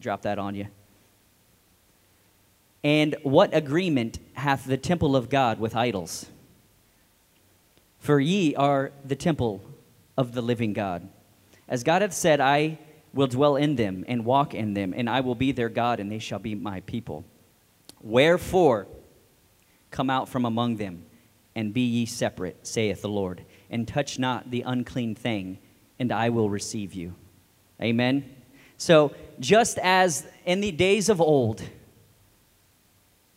drop 0.00 0.22
that 0.22 0.40
on 0.40 0.56
you. 0.56 0.66
And 2.82 3.14
what 3.22 3.54
agreement 3.54 4.18
hath 4.32 4.64
the 4.64 4.76
temple 4.76 5.14
of 5.14 5.28
God 5.30 5.60
with 5.60 5.76
idols? 5.76 6.26
For 7.98 8.20
ye 8.20 8.54
are 8.54 8.92
the 9.04 9.16
temple 9.16 9.62
of 10.16 10.32
the 10.32 10.42
living 10.42 10.72
God. 10.72 11.08
As 11.68 11.82
God 11.82 12.02
hath 12.02 12.14
said, 12.14 12.40
I 12.40 12.78
will 13.12 13.26
dwell 13.26 13.56
in 13.56 13.76
them 13.76 14.04
and 14.08 14.24
walk 14.24 14.54
in 14.54 14.74
them, 14.74 14.94
and 14.96 15.08
I 15.08 15.20
will 15.20 15.34
be 15.34 15.52
their 15.52 15.68
God, 15.68 16.00
and 16.00 16.10
they 16.10 16.18
shall 16.18 16.38
be 16.38 16.54
my 16.54 16.80
people. 16.80 17.24
Wherefore, 18.00 18.86
Come 19.90 20.10
out 20.10 20.28
from 20.28 20.44
among 20.44 20.76
them, 20.76 21.04
and 21.54 21.72
be 21.72 21.80
ye 21.80 22.06
separate, 22.06 22.66
saith 22.66 23.02
the 23.02 23.08
Lord, 23.08 23.44
and 23.70 23.88
touch 23.88 24.18
not 24.18 24.50
the 24.50 24.62
unclean 24.62 25.14
thing, 25.14 25.58
and 25.98 26.12
I 26.12 26.28
will 26.28 26.50
receive 26.50 26.94
you. 26.94 27.14
Amen. 27.80 28.28
So, 28.76 29.12
just 29.40 29.78
as 29.78 30.26
in 30.44 30.60
the 30.60 30.70
days 30.70 31.08
of 31.08 31.20
old, 31.20 31.62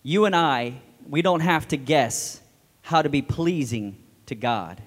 you 0.03 0.25
and 0.25 0.35
I, 0.35 0.81
we 1.07 1.21
don't 1.21 1.39
have 1.39 1.67
to 1.69 1.77
guess 1.77 2.41
how 2.81 3.01
to 3.01 3.09
be 3.09 3.21
pleasing 3.21 3.97
to 4.31 4.35
God, 4.35 4.81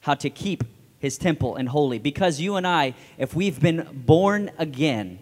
how 0.00 0.14
to 0.14 0.30
keep 0.30 0.62
his 1.00 1.18
temple 1.18 1.56
and 1.56 1.68
holy. 1.68 1.98
Because 1.98 2.40
you 2.40 2.54
and 2.54 2.64
I, 2.64 2.94
if 3.18 3.34
we've 3.34 3.60
been 3.60 3.88
born 3.92 4.52
again, 4.58 5.18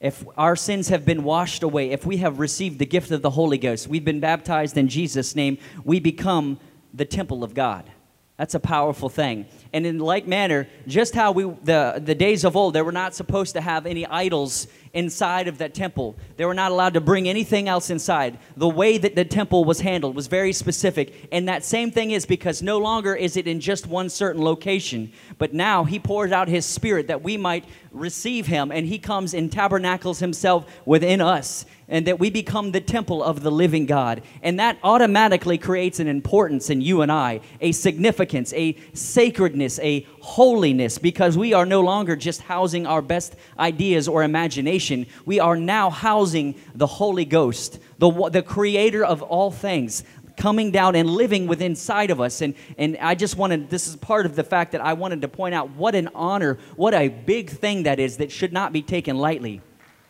if 0.00 0.24
our 0.36 0.54
sins 0.54 0.88
have 0.88 1.04
been 1.04 1.24
washed 1.24 1.64
away, 1.64 1.90
if 1.90 2.06
we 2.06 2.18
have 2.18 2.38
received 2.38 2.78
the 2.78 2.86
gift 2.86 3.10
of 3.10 3.20
the 3.20 3.30
Holy 3.30 3.58
Ghost, 3.58 3.88
we've 3.88 4.04
been 4.04 4.20
baptized 4.20 4.78
in 4.78 4.88
Jesus' 4.88 5.34
name, 5.34 5.58
we 5.84 5.98
become 5.98 6.58
the 6.94 7.04
temple 7.04 7.42
of 7.42 7.52
God. 7.52 7.90
That's 8.38 8.54
a 8.54 8.60
powerful 8.60 9.08
thing. 9.08 9.46
And 9.72 9.86
in 9.86 9.98
like 9.98 10.26
manner, 10.26 10.66
just 10.86 11.14
how 11.14 11.32
we 11.32 11.44
the, 11.44 12.02
the 12.02 12.14
days 12.14 12.44
of 12.44 12.56
old, 12.56 12.74
they 12.74 12.82
were 12.82 12.90
not 12.90 13.14
supposed 13.14 13.52
to 13.54 13.60
have 13.60 13.86
any 13.86 14.06
idols 14.06 14.66
inside 14.94 15.48
of 15.48 15.58
that 15.58 15.74
temple. 15.74 16.16
They 16.36 16.44
were 16.44 16.54
not 16.54 16.72
allowed 16.72 16.94
to 16.94 17.00
bring 17.00 17.28
anything 17.28 17.68
else 17.68 17.90
inside. 17.90 18.38
The 18.56 18.68
way 18.68 18.98
that 18.98 19.14
the 19.14 19.24
temple 19.24 19.64
was 19.64 19.80
handled 19.80 20.16
was 20.16 20.26
very 20.26 20.52
specific. 20.52 21.28
And 21.30 21.48
that 21.48 21.64
same 21.64 21.90
thing 21.90 22.10
is 22.10 22.26
because 22.26 22.62
no 22.62 22.78
longer 22.78 23.14
is 23.14 23.36
it 23.36 23.46
in 23.46 23.60
just 23.60 23.86
one 23.86 24.08
certain 24.08 24.42
location, 24.42 25.12
but 25.38 25.54
now 25.54 25.84
he 25.84 25.98
pours 25.98 26.32
out 26.32 26.48
his 26.48 26.66
spirit 26.66 27.08
that 27.08 27.22
we 27.22 27.36
might 27.36 27.64
receive 27.90 28.46
him 28.46 28.72
and 28.72 28.86
he 28.86 28.98
comes 28.98 29.34
and 29.34 29.52
tabernacles 29.52 30.18
himself 30.18 30.66
within 30.86 31.20
us 31.20 31.64
and 31.92 32.06
that 32.06 32.18
we 32.18 32.30
become 32.30 32.72
the 32.72 32.80
temple 32.80 33.22
of 33.22 33.42
the 33.42 33.50
living 33.50 33.84
God. 33.84 34.22
And 34.42 34.58
that 34.58 34.78
automatically 34.82 35.58
creates 35.58 36.00
an 36.00 36.08
importance 36.08 36.70
in 36.70 36.80
you 36.80 37.02
and 37.02 37.12
I, 37.12 37.40
a 37.60 37.72
significance, 37.72 38.52
a 38.54 38.78
sacredness, 38.94 39.78
a 39.80 40.06
holiness, 40.22 40.96
because 40.96 41.36
we 41.36 41.52
are 41.52 41.66
no 41.66 41.82
longer 41.82 42.16
just 42.16 42.40
housing 42.40 42.86
our 42.86 43.02
best 43.02 43.36
ideas 43.58 44.08
or 44.08 44.22
imagination. 44.22 45.06
We 45.26 45.38
are 45.38 45.54
now 45.54 45.90
housing 45.90 46.54
the 46.74 46.86
Holy 46.86 47.26
Ghost, 47.26 47.78
the, 47.98 48.10
the 48.30 48.42
creator 48.42 49.04
of 49.04 49.20
all 49.20 49.50
things, 49.50 50.02
coming 50.38 50.70
down 50.70 50.96
and 50.96 51.10
living 51.10 51.46
within 51.46 51.72
inside 51.72 52.10
of 52.10 52.22
us. 52.22 52.40
And, 52.40 52.54
and 52.78 52.96
I 53.02 53.14
just 53.14 53.36
wanted, 53.36 53.68
this 53.68 53.86
is 53.86 53.96
part 53.96 54.24
of 54.24 54.34
the 54.34 54.44
fact 54.44 54.72
that 54.72 54.80
I 54.80 54.94
wanted 54.94 55.20
to 55.20 55.28
point 55.28 55.54
out 55.54 55.68
what 55.72 55.94
an 55.94 56.08
honor, 56.14 56.58
what 56.74 56.94
a 56.94 57.08
big 57.08 57.50
thing 57.50 57.82
that 57.82 58.00
is 58.00 58.16
that 58.16 58.32
should 58.32 58.52
not 58.52 58.72
be 58.72 58.80
taken 58.80 59.18
lightly. 59.18 59.60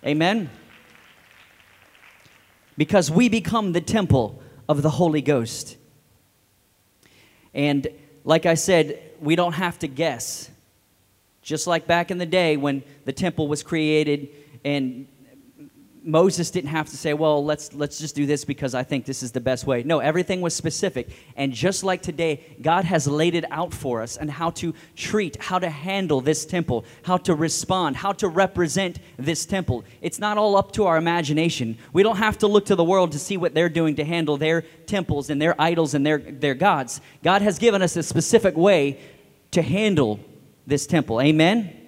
Amen? 0.07 0.49
Because 2.77 3.11
we 3.11 3.29
become 3.29 3.73
the 3.73 3.81
temple 3.81 4.43
of 4.69 4.83
the 4.83 4.91
Holy 4.91 5.23
Ghost. 5.23 5.77
And 7.55 7.89
like 8.25 8.47
I 8.47 8.55
said, 8.55 9.01
we 9.21 9.37
don't 9.37 9.53
have 9.53 9.79
to 9.81 9.89
guess. 9.89 10.51
Just 11.43 11.67
like 11.67 11.87
back 11.87 12.11
in 12.11 12.19
the 12.19 12.27
day 12.27 12.57
when 12.57 12.83
the 13.05 13.13
temple 13.13 13.49
was 13.49 13.63
created 13.63 14.29
and 14.65 15.07
Moses 16.05 16.51
didn't 16.51 16.71
have 16.71 16.89
to 16.89 16.97
say, 16.97 17.15
well, 17.15 17.45
let's, 17.45 17.73
let's 17.75 17.99
just 17.99 18.15
do 18.15 18.27
this 18.27 18.45
because 18.45 18.75
I 18.75 18.83
think 18.83 19.05
this 19.05 19.23
is 19.23 19.33
the 19.33 19.41
best 19.41 19.67
way. 19.67 19.83
No, 19.85 20.01
everything 20.01 20.41
was 20.41 20.55
specific. 20.55 21.11
And 21.37 21.53
just 21.53 21.85
like 21.85 22.03
today, 22.03 22.57
God 22.61 22.85
has 22.85 23.07
laid 23.07 23.35
it 23.35 23.45
out 23.51 23.73
for 23.73 24.03
us 24.03 24.17
and 24.17 24.31
how 24.31 24.51
to 24.51 24.75
treat, 24.97 25.41
how 25.41 25.59
to 25.59 25.71
handle 25.71 26.21
this 26.21 26.45
temple, 26.45 26.85
how 27.05 27.19
to 27.19 27.35
respond, 27.35 27.97
how 27.97 28.13
to 28.15 28.29
represent 28.29 28.99
this 29.17 29.47
temple. 29.47 29.85
It's 30.01 30.19
not 30.19 30.39
all 30.39 30.57
up 30.57 30.73
to 30.73 30.87
our 30.87 30.97
imagination. 30.97 31.79
We 31.93 32.03
don't 32.03 32.17
have 32.17 32.39
to 32.39 32.49
look 32.49 32.67
to 32.67 32.77
the 32.77 32.85
world 32.85 33.13
to 33.13 33.19
see 33.19 33.37
what 33.37 33.55
they're 33.55 33.69
doing 33.69 33.97
to 33.97 34.05
handle 34.05 34.37
their 34.37 34.63
temples 34.87 35.31
and 35.31 35.41
their 35.41 35.61
idols 35.61 35.95
and 35.95 36.05
their, 36.05 36.19
their 36.19 36.55
gods. 36.55 37.01
God 37.23 37.43
has 37.43 37.59
given 37.59 37.81
us 37.81 37.97
a 37.97 38.03
specific 38.03 38.57
way 38.57 38.99
to 39.53 39.63
handle 39.63 40.19
this 40.67 40.87
temple. 40.87 41.21
Amen? 41.21 41.79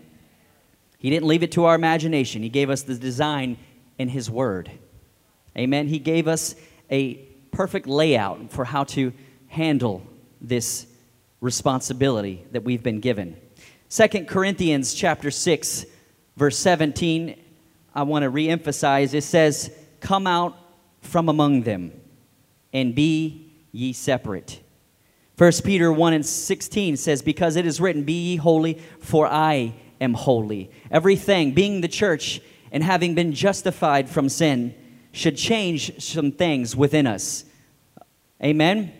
He 0.98 1.10
didn't 1.10 1.26
leave 1.26 1.42
it 1.42 1.52
to 1.52 1.64
our 1.64 1.74
imagination, 1.74 2.42
He 2.42 2.48
gave 2.48 2.70
us 2.70 2.82
the 2.82 2.94
design 2.94 3.58
in 3.98 4.08
His 4.08 4.30
Word. 4.30 4.70
Amen. 5.56 5.88
He 5.88 5.98
gave 5.98 6.28
us 6.28 6.54
a 6.90 7.14
perfect 7.52 7.86
layout 7.86 8.50
for 8.50 8.64
how 8.64 8.84
to 8.84 9.12
handle 9.48 10.02
this 10.40 10.86
responsibility 11.40 12.44
that 12.52 12.64
we've 12.64 12.82
been 12.82 13.00
given. 13.00 13.36
Second 13.88 14.26
Corinthians 14.26 14.94
chapter 14.94 15.30
6 15.30 15.86
verse 16.36 16.58
17 16.58 17.40
I 17.94 18.02
want 18.02 18.24
to 18.24 18.30
reemphasize 18.30 19.14
it 19.14 19.22
says 19.22 19.70
come 20.00 20.26
out 20.26 20.56
from 21.00 21.28
among 21.28 21.62
them 21.62 21.92
and 22.72 22.94
be 22.94 23.52
ye 23.70 23.92
separate. 23.92 24.60
1 25.36 25.52
Peter 25.64 25.92
1 25.92 26.12
and 26.12 26.26
16 26.26 26.96
says 26.96 27.22
because 27.22 27.56
it 27.56 27.66
is 27.66 27.80
written 27.80 28.02
be 28.02 28.30
ye 28.30 28.36
holy 28.36 28.80
for 28.98 29.26
I 29.26 29.74
am 30.00 30.14
holy. 30.14 30.70
Everything 30.90 31.52
being 31.52 31.80
the 31.80 31.88
church 31.88 32.40
and 32.74 32.82
having 32.82 33.14
been 33.14 33.32
justified 33.32 34.08
from 34.08 34.28
sin 34.28 34.74
should 35.12 35.36
change 35.36 36.02
some 36.02 36.32
things 36.32 36.74
within 36.74 37.06
us. 37.06 37.44
Amen? 38.42 38.92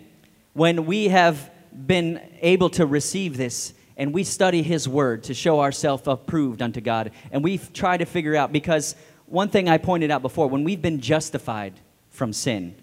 When 0.53 0.87
we 0.87 1.09
have 1.09 1.51
been 1.87 2.21
able 2.41 2.71
to 2.71 2.87
receive 2.87 3.37
this 3.37 3.75
and 3.97 4.15
we 4.15 4.23
study 4.23 4.63
His 4.63 4.89
Word 4.89 5.25
to 5.25 5.35
show 5.35 5.61
ourselves 5.61 6.05
approved 6.07 6.63
unto 6.63 6.81
God, 6.81 7.11
and 7.33 7.43
we 7.43 7.59
try 7.59 7.97
to 7.97 8.05
figure 8.05 8.37
out, 8.37 8.53
because 8.53 8.95
one 9.27 9.49
thing 9.49 9.69
I 9.69 9.79
pointed 9.79 10.13
out 10.13 10.23
before, 10.23 10.49
when 10.49 10.63
we've 10.63 10.81
been 10.81 11.01
justified 11.01 11.75
from 12.11 12.33
sin, 12.33 12.77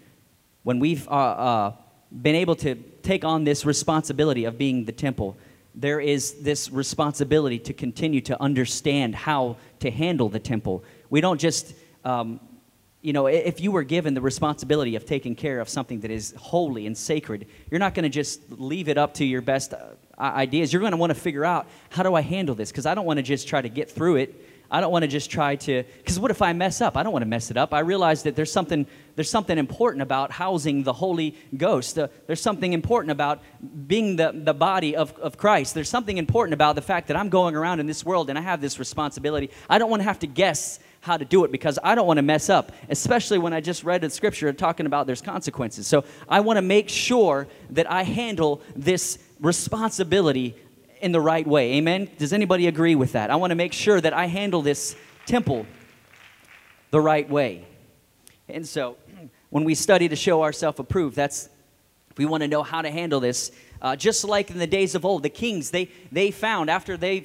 when 0.62 0.78
we've 0.78 1.08
uh, 1.08 1.10
uh, 1.10 1.72
been 2.20 2.34
able 2.34 2.56
to 2.56 2.74
take 3.02 3.24
on 3.24 3.44
this 3.44 3.64
responsibility 3.64 4.44
of 4.44 4.58
being 4.58 4.84
the 4.84 4.92
temple, 4.92 5.38
there 5.74 6.00
is 6.00 6.42
this 6.42 6.70
responsibility 6.70 7.58
to 7.58 7.72
continue 7.72 8.20
to 8.22 8.40
understand 8.40 9.14
how 9.14 9.56
to 9.80 9.90
handle 9.90 10.28
the 10.28 10.38
temple. 10.38 10.84
We 11.10 11.20
don't 11.20 11.40
just, 11.40 11.74
um, 12.04 12.40
you 13.00 13.12
know, 13.12 13.26
if 13.26 13.60
you 13.60 13.72
were 13.72 13.82
given 13.82 14.14
the 14.14 14.20
responsibility 14.20 14.96
of 14.96 15.06
taking 15.06 15.34
care 15.34 15.60
of 15.60 15.68
something 15.68 16.00
that 16.00 16.10
is 16.10 16.34
holy 16.36 16.86
and 16.86 16.96
sacred, 16.96 17.46
you're 17.70 17.80
not 17.80 17.94
going 17.94 18.04
to 18.04 18.08
just 18.08 18.40
leave 18.50 18.88
it 18.88 18.98
up 18.98 19.14
to 19.14 19.24
your 19.24 19.40
best 19.40 19.72
uh, 19.72 19.78
ideas. 20.18 20.72
You're 20.72 20.80
going 20.80 20.92
to 20.92 20.98
want 20.98 21.10
to 21.10 21.18
figure 21.18 21.44
out 21.44 21.66
how 21.90 22.02
do 22.02 22.14
I 22.14 22.20
handle 22.20 22.54
this? 22.54 22.70
Because 22.70 22.86
I 22.86 22.94
don't 22.94 23.06
want 23.06 23.16
to 23.16 23.22
just 23.22 23.48
try 23.48 23.60
to 23.60 23.68
get 23.68 23.90
through 23.90 24.16
it 24.16 24.34
I 24.72 24.80
don't 24.80 24.90
want 24.90 25.02
to 25.02 25.08
just 25.08 25.30
try 25.30 25.56
to, 25.56 25.84
because 25.98 26.18
what 26.18 26.30
if 26.30 26.40
I 26.40 26.54
mess 26.54 26.80
up? 26.80 26.96
I 26.96 27.02
don't 27.02 27.12
want 27.12 27.22
to 27.22 27.28
mess 27.28 27.50
it 27.50 27.58
up. 27.58 27.74
I 27.74 27.80
realize 27.80 28.22
that 28.22 28.34
there's 28.34 28.50
something, 28.50 28.86
there's 29.16 29.28
something 29.28 29.58
important 29.58 30.00
about 30.00 30.32
housing 30.32 30.82
the 30.82 30.94
Holy 30.94 31.36
Ghost. 31.54 31.98
There's 32.26 32.40
something 32.40 32.72
important 32.72 33.10
about 33.10 33.42
being 33.86 34.16
the, 34.16 34.32
the 34.34 34.54
body 34.54 34.96
of, 34.96 35.12
of 35.18 35.36
Christ. 35.36 35.74
There's 35.74 35.90
something 35.90 36.16
important 36.16 36.54
about 36.54 36.74
the 36.74 36.80
fact 36.80 37.08
that 37.08 37.18
I'm 37.18 37.28
going 37.28 37.54
around 37.54 37.80
in 37.80 37.86
this 37.86 38.02
world 38.02 38.30
and 38.30 38.38
I 38.38 38.42
have 38.42 38.62
this 38.62 38.78
responsibility. 38.78 39.50
I 39.68 39.76
don't 39.76 39.90
want 39.90 40.00
to 40.00 40.04
have 40.04 40.20
to 40.20 40.26
guess 40.26 40.78
how 41.02 41.18
to 41.18 41.24
do 41.26 41.44
it 41.44 41.52
because 41.52 41.78
I 41.84 41.94
don't 41.94 42.06
want 42.06 42.18
to 42.18 42.22
mess 42.22 42.48
up, 42.48 42.72
especially 42.88 43.36
when 43.38 43.52
I 43.52 43.60
just 43.60 43.84
read 43.84 44.00
the 44.00 44.08
scripture 44.08 44.50
talking 44.54 44.86
about 44.86 45.06
there's 45.06 45.20
consequences. 45.20 45.86
So 45.86 46.04
I 46.28 46.40
want 46.40 46.56
to 46.56 46.62
make 46.62 46.88
sure 46.88 47.46
that 47.70 47.90
I 47.90 48.04
handle 48.04 48.62
this 48.74 49.18
responsibility 49.40 50.54
in 51.02 51.12
the 51.12 51.20
right 51.20 51.46
way. 51.46 51.74
Amen? 51.74 52.08
Does 52.16 52.32
anybody 52.32 52.68
agree 52.68 52.94
with 52.94 53.12
that? 53.12 53.30
I 53.30 53.36
want 53.36 53.50
to 53.50 53.56
make 53.56 53.72
sure 53.72 54.00
that 54.00 54.14
I 54.14 54.26
handle 54.26 54.62
this 54.62 54.96
temple 55.26 55.66
the 56.90 57.00
right 57.00 57.28
way. 57.28 57.66
And 58.48 58.66
so, 58.66 58.96
when 59.50 59.64
we 59.64 59.74
study 59.74 60.08
to 60.08 60.16
show 60.16 60.42
ourselves 60.42 60.78
approved, 60.78 61.16
that's 61.16 61.48
if 62.10 62.18
we 62.18 62.24
want 62.24 62.42
to 62.42 62.48
know 62.48 62.62
how 62.62 62.82
to 62.82 62.90
handle 62.90 63.20
this. 63.20 63.50
Uh, 63.80 63.96
just 63.96 64.24
like 64.24 64.50
in 64.50 64.58
the 64.58 64.66
days 64.66 64.94
of 64.94 65.04
old, 65.04 65.24
the 65.24 65.28
kings 65.28 65.70
they 65.70 65.90
they 66.12 66.30
found 66.30 66.70
after 66.70 66.96
they 66.96 67.24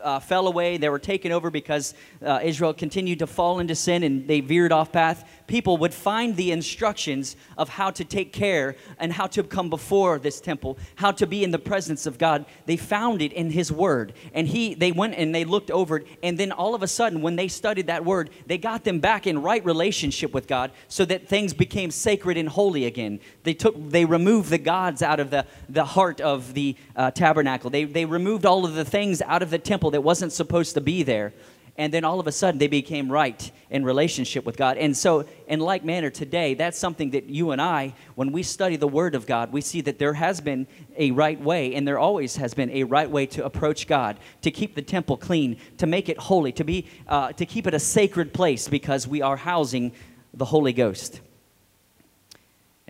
uh, 0.00 0.20
fell 0.20 0.46
away, 0.46 0.76
they 0.76 0.88
were 0.88 1.00
taken 1.00 1.32
over 1.32 1.50
because 1.50 1.94
uh, 2.24 2.38
Israel 2.44 2.72
continued 2.72 3.18
to 3.18 3.26
fall 3.26 3.58
into 3.58 3.74
sin 3.74 4.04
and 4.04 4.28
they 4.28 4.40
veered 4.40 4.70
off 4.70 4.92
path, 4.92 5.28
people 5.46 5.76
would 5.78 5.94
find 5.94 6.36
the 6.36 6.52
instructions 6.52 7.36
of 7.56 7.68
how 7.68 7.90
to 7.90 8.04
take 8.04 8.32
care 8.32 8.76
and 8.98 9.12
how 9.12 9.26
to 9.26 9.42
come 9.42 9.70
before 9.70 10.18
this 10.18 10.40
temple, 10.40 10.78
how 10.96 11.12
to 11.12 11.26
be 11.26 11.44
in 11.44 11.50
the 11.50 11.58
presence 11.58 12.06
of 12.06 12.18
God. 12.18 12.44
They 12.66 12.76
found 12.76 13.22
it 13.22 13.32
in 13.32 13.50
His 13.50 13.70
Word. 13.70 14.12
And 14.32 14.48
he, 14.48 14.74
they 14.74 14.92
went 14.92 15.14
and 15.14 15.34
they 15.34 15.44
looked 15.44 15.70
over 15.70 15.98
it. 15.98 16.06
And 16.22 16.38
then 16.38 16.52
all 16.52 16.74
of 16.74 16.82
a 16.82 16.88
sudden, 16.88 17.22
when 17.22 17.36
they 17.36 17.48
studied 17.48 17.86
that 17.86 18.04
Word, 18.04 18.30
they 18.46 18.58
got 18.58 18.84
them 18.84 19.00
back 19.00 19.26
in 19.26 19.42
right 19.42 19.64
relationship 19.64 20.32
with 20.32 20.46
God 20.46 20.72
so 20.88 21.04
that 21.04 21.28
things 21.28 21.54
became 21.54 21.90
sacred 21.90 22.36
and 22.36 22.48
holy 22.48 22.84
again. 22.84 23.20
They 23.42 23.54
took, 23.54 23.74
they 23.90 24.04
removed 24.04 24.50
the 24.50 24.58
gods 24.58 25.02
out 25.02 25.20
of 25.20 25.30
the, 25.30 25.46
the 25.68 25.84
heart 25.84 26.20
of 26.20 26.54
the 26.54 26.76
uh, 26.94 27.10
tabernacle. 27.10 27.70
They, 27.70 27.84
they 27.84 28.04
removed 28.04 28.46
all 28.46 28.64
of 28.64 28.74
the 28.74 28.84
things 28.84 29.22
out 29.22 29.42
of 29.42 29.50
the 29.50 29.58
temple 29.58 29.90
that 29.92 30.02
wasn't 30.02 30.32
supposed 30.32 30.74
to 30.74 30.80
be 30.80 31.02
there 31.02 31.32
and 31.78 31.92
then 31.92 32.04
all 32.04 32.18
of 32.18 32.26
a 32.26 32.32
sudden 32.32 32.58
they 32.58 32.68
became 32.68 33.10
right 33.10 33.50
in 33.70 33.84
relationship 33.84 34.44
with 34.44 34.56
God. 34.56 34.78
And 34.78 34.96
so, 34.96 35.26
in 35.46 35.60
like 35.60 35.84
manner, 35.84 36.10
today, 36.10 36.54
that's 36.54 36.78
something 36.78 37.10
that 37.10 37.24
you 37.24 37.50
and 37.50 37.60
I, 37.60 37.94
when 38.14 38.32
we 38.32 38.42
study 38.42 38.76
the 38.76 38.88
Word 38.88 39.14
of 39.14 39.26
God, 39.26 39.52
we 39.52 39.60
see 39.60 39.80
that 39.82 39.98
there 39.98 40.14
has 40.14 40.40
been 40.40 40.66
a 40.96 41.10
right 41.10 41.40
way, 41.40 41.74
and 41.74 41.86
there 41.86 41.98
always 41.98 42.36
has 42.36 42.54
been 42.54 42.70
a 42.70 42.84
right 42.84 43.10
way 43.10 43.26
to 43.26 43.44
approach 43.44 43.86
God, 43.86 44.18
to 44.42 44.50
keep 44.50 44.74
the 44.74 44.82
temple 44.82 45.16
clean, 45.16 45.58
to 45.78 45.86
make 45.86 46.08
it 46.08 46.18
holy, 46.18 46.52
to 46.52 46.64
be, 46.64 46.86
uh, 47.08 47.32
to 47.32 47.44
keep 47.44 47.66
it 47.66 47.74
a 47.74 47.80
sacred 47.80 48.32
place, 48.32 48.68
because 48.68 49.06
we 49.06 49.20
are 49.22 49.36
housing 49.36 49.92
the 50.32 50.46
Holy 50.46 50.72
Ghost. 50.72 51.20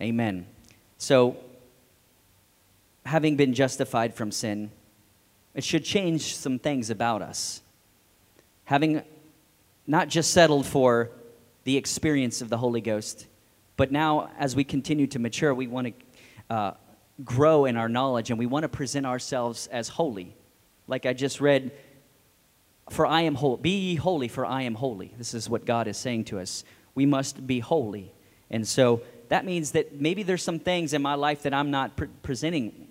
Amen. 0.00 0.46
So, 0.98 1.36
having 3.04 3.36
been 3.36 3.54
justified 3.54 4.14
from 4.14 4.30
sin, 4.30 4.70
it 5.54 5.64
should 5.64 5.84
change 5.84 6.36
some 6.36 6.58
things 6.58 6.90
about 6.90 7.22
us. 7.22 7.62
Having 8.66 9.02
not 9.86 10.08
just 10.08 10.32
settled 10.32 10.66
for 10.66 11.10
the 11.64 11.76
experience 11.76 12.42
of 12.42 12.48
the 12.48 12.58
Holy 12.58 12.80
Ghost, 12.80 13.26
but 13.76 13.90
now 13.90 14.30
as 14.38 14.54
we 14.54 14.64
continue 14.64 15.06
to 15.08 15.18
mature, 15.18 15.54
we 15.54 15.66
want 15.66 15.88
to 15.88 16.54
uh, 16.54 16.74
grow 17.24 17.64
in 17.64 17.76
our 17.76 17.88
knowledge 17.88 18.30
and 18.30 18.38
we 18.38 18.46
want 18.46 18.64
to 18.64 18.68
present 18.68 19.06
ourselves 19.06 19.66
as 19.68 19.88
holy. 19.88 20.34
Like 20.86 21.06
I 21.06 21.12
just 21.12 21.40
read, 21.40 21.72
for 22.90 23.06
I 23.06 23.22
am 23.22 23.34
holy. 23.34 23.60
Be 23.62 23.70
ye 23.70 23.94
holy, 23.96 24.28
for 24.28 24.44
I 24.44 24.62
am 24.62 24.74
holy. 24.74 25.12
This 25.18 25.34
is 25.34 25.48
what 25.48 25.64
God 25.64 25.88
is 25.88 25.96
saying 25.96 26.24
to 26.24 26.38
us. 26.38 26.64
We 26.94 27.06
must 27.06 27.46
be 27.46 27.60
holy. 27.60 28.12
And 28.50 28.66
so 28.66 29.02
that 29.28 29.44
means 29.44 29.72
that 29.72 30.00
maybe 30.00 30.22
there's 30.22 30.42
some 30.42 30.58
things 30.58 30.92
in 30.92 31.02
my 31.02 31.14
life 31.14 31.42
that 31.42 31.54
I'm 31.54 31.70
not 31.70 31.96
pre- 31.96 32.08
presenting 32.22 32.88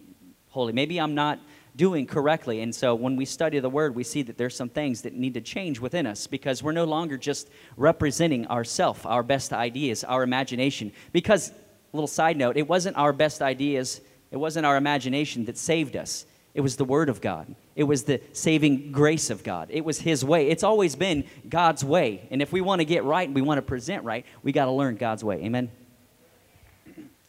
holy. 0.49 0.73
Maybe 0.73 0.99
I'm 0.99 1.15
not 1.15 1.39
doing 1.75 2.05
correctly. 2.05 2.61
And 2.61 2.73
so 2.73 2.95
when 2.95 3.15
we 3.15 3.25
study 3.25 3.59
the 3.59 3.69
word, 3.69 3.95
we 3.95 4.03
see 4.03 4.21
that 4.23 4.37
there's 4.37 4.55
some 4.55 4.69
things 4.69 5.01
that 5.01 5.13
need 5.13 5.33
to 5.33 5.41
change 5.41 5.79
within 5.79 6.05
us 6.05 6.27
because 6.27 6.63
we're 6.63 6.71
no 6.71 6.85
longer 6.85 7.17
just 7.17 7.49
representing 7.77 8.47
ourself, 8.47 9.05
our 9.05 9.23
best 9.23 9.53
ideas, 9.53 10.03
our 10.03 10.23
imagination. 10.23 10.91
Because, 11.11 11.51
little 11.93 12.07
side 12.07 12.37
note, 12.37 12.57
it 12.57 12.67
wasn't 12.67 12.97
our 12.97 13.13
best 13.13 13.41
ideas, 13.41 14.01
it 14.31 14.37
wasn't 14.37 14.65
our 14.65 14.77
imagination 14.77 15.45
that 15.45 15.57
saved 15.57 15.95
us. 15.95 16.25
It 16.53 16.61
was 16.61 16.77
the 16.77 16.85
Word 16.85 17.09
of 17.09 17.19
God. 17.19 17.53
It 17.75 17.83
was 17.83 18.03
the 18.03 18.21
saving 18.31 18.93
grace 18.93 19.29
of 19.29 19.43
God. 19.43 19.67
It 19.69 19.83
was 19.83 19.99
His 19.99 20.23
way. 20.23 20.49
It's 20.49 20.63
always 20.63 20.95
been 20.95 21.25
God's 21.49 21.83
way. 21.83 22.25
And 22.31 22.41
if 22.41 22.53
we 22.53 22.61
want 22.61 22.79
to 22.79 22.85
get 22.85 23.03
right 23.03 23.27
and 23.27 23.35
we 23.35 23.41
want 23.41 23.57
to 23.57 23.61
present 23.61 24.05
right, 24.05 24.25
we 24.41 24.53
got 24.53 24.65
to 24.65 24.71
learn 24.71 24.95
God's 24.95 25.21
way. 25.21 25.43
Amen? 25.43 25.69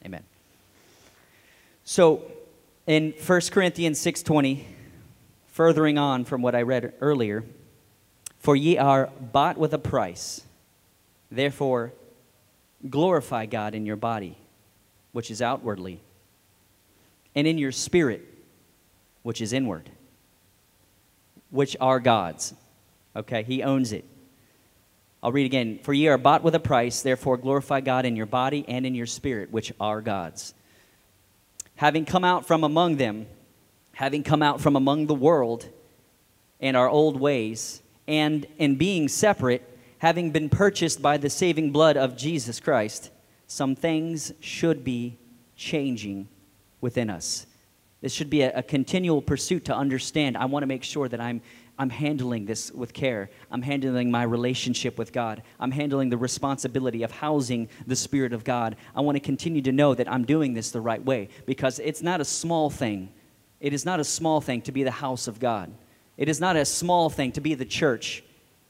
Amen. 0.05 0.23
So, 1.83 2.23
in 2.87 3.13
1 3.13 3.51
Corinthians 3.51 3.99
6:20, 4.01 4.65
furthering 5.49 5.99
on 5.99 6.25
from 6.25 6.43
what 6.43 6.55
I 6.55 6.63
read 6.63 6.95
earlier, 7.01 7.45
for 8.39 8.55
ye 8.55 8.79
are 8.79 9.11
bought 9.33 9.59
with 9.59 9.75
a 9.75 9.79
price. 9.79 10.43
Therefore, 11.31 11.93
glorify 12.89 13.47
God 13.47 13.75
in 13.75 13.87
your 13.87 13.97
body, 13.97 14.39
which 15.13 15.31
is 15.31 15.43
outwardly, 15.43 16.01
and 17.35 17.47
in 17.47 17.59
your 17.59 17.73
spirit, 17.73 18.23
which 19.23 19.41
is 19.41 19.53
inward, 19.53 19.91
which 21.51 21.77
are 21.81 21.99
God's. 21.99 22.55
Okay, 23.17 23.43
he 23.43 23.63
owns 23.63 23.93
it. 23.93 24.05
I'll 25.23 25.33
read 25.33 25.47
again. 25.47 25.81
For 25.83 25.93
ye 25.93 26.07
are 26.07 26.19
bought 26.19 26.45
with 26.45 26.55
a 26.55 26.61
price, 26.61 27.03
therefore 27.03 27.37
glorify 27.37 27.81
God 27.81 28.05
in 28.05 28.15
your 28.15 28.27
body 28.27 28.65
and 28.69 28.87
in 28.87 28.95
your 28.95 29.07
spirit, 29.07 29.51
which 29.51 29.73
are 29.81 30.01
God's 30.01 30.55
having 31.77 32.05
come 32.05 32.25
out 32.25 32.47
from 32.47 32.65
among 32.65 32.97
them, 32.97 33.27
having 33.93 34.23
come 34.23 34.43
out 34.43 34.61
from 34.61 34.77
among 34.77 35.07
the 35.07 35.15
world 35.15 35.69
and 36.61 36.77
our 36.77 36.89
old 36.89 37.21
ways, 37.21 37.83
and 38.09 38.47
in 38.59 38.77
being 38.77 39.09
separate, 39.09 39.63
having 39.99 40.31
been 40.31 40.49
purchased 40.49 41.01
by 41.01 41.17
the 41.17 41.31
saving 41.31 41.71
blood 41.71 41.97
of 41.97 42.17
Jesus 42.17 42.61
Christ, 42.61 43.11
some 43.47 43.75
things 43.75 44.33
should 44.41 44.85
be 44.85 45.19
changing 45.57 46.29
within 46.81 47.11
us. 47.11 47.47
This 48.01 48.13
should 48.13 48.31
be 48.31 48.43
a, 48.43 48.59
a 48.59 48.63
continual 48.63 49.23
pursuit 49.23 49.65
to 49.67 49.75
understand. 49.75 50.37
I 50.37 50.45
want 50.45 50.63
to 50.63 50.67
make 50.67 50.85
sure 50.85 51.09
that 51.09 51.21
I'm 51.21 51.41
I'm 51.79 51.91
handling 51.91 52.47
this 52.47 52.73
with 52.73 52.95
care. 52.95 53.31
I'm 53.51 53.63
handling 53.63 54.11
my 54.11 54.23
relationship 54.23 54.97
with 54.97 55.13
God. 55.13 55.43
I'm 55.61 55.71
handling 55.71 56.09
the 56.09 56.17
responsibility 56.17 57.03
of 57.03 57.11
housing 57.11 57.69
the 57.87 57.97
Spirit 57.97 58.33
of 58.33 58.45
God. 58.45 58.77
I 58.95 59.03
want 59.03 59.17
to 59.17 59.21
continue 59.21 59.61
to 59.63 59.73
know 59.73 59.95
that 59.95 60.11
I'm 60.11 60.25
doing 60.25 60.55
this 60.55 60.71
the 60.71 60.81
right 60.81 61.05
way 61.05 61.29
because 61.45 61.79
it's 61.79 62.03
not 62.03 62.21
a 62.21 62.25
small 62.25 62.71
thing. 62.71 63.11
It 63.61 63.75
is 63.75 63.85
not 63.85 64.01
a 64.01 64.05
small 64.05 64.41
thing 64.41 64.63
to 64.63 64.73
be 64.73 64.85
the 64.85 64.91
house 64.91 65.29
of 65.29 65.39
God. 65.39 65.73
It 66.17 66.29
is 66.29 66.41
not 66.41 66.57
a 66.57 66.65
small 66.65 67.11
thing 67.11 67.33
to 67.33 67.41
be 67.43 67.55
the 67.55 67.65
church. 67.67 68.25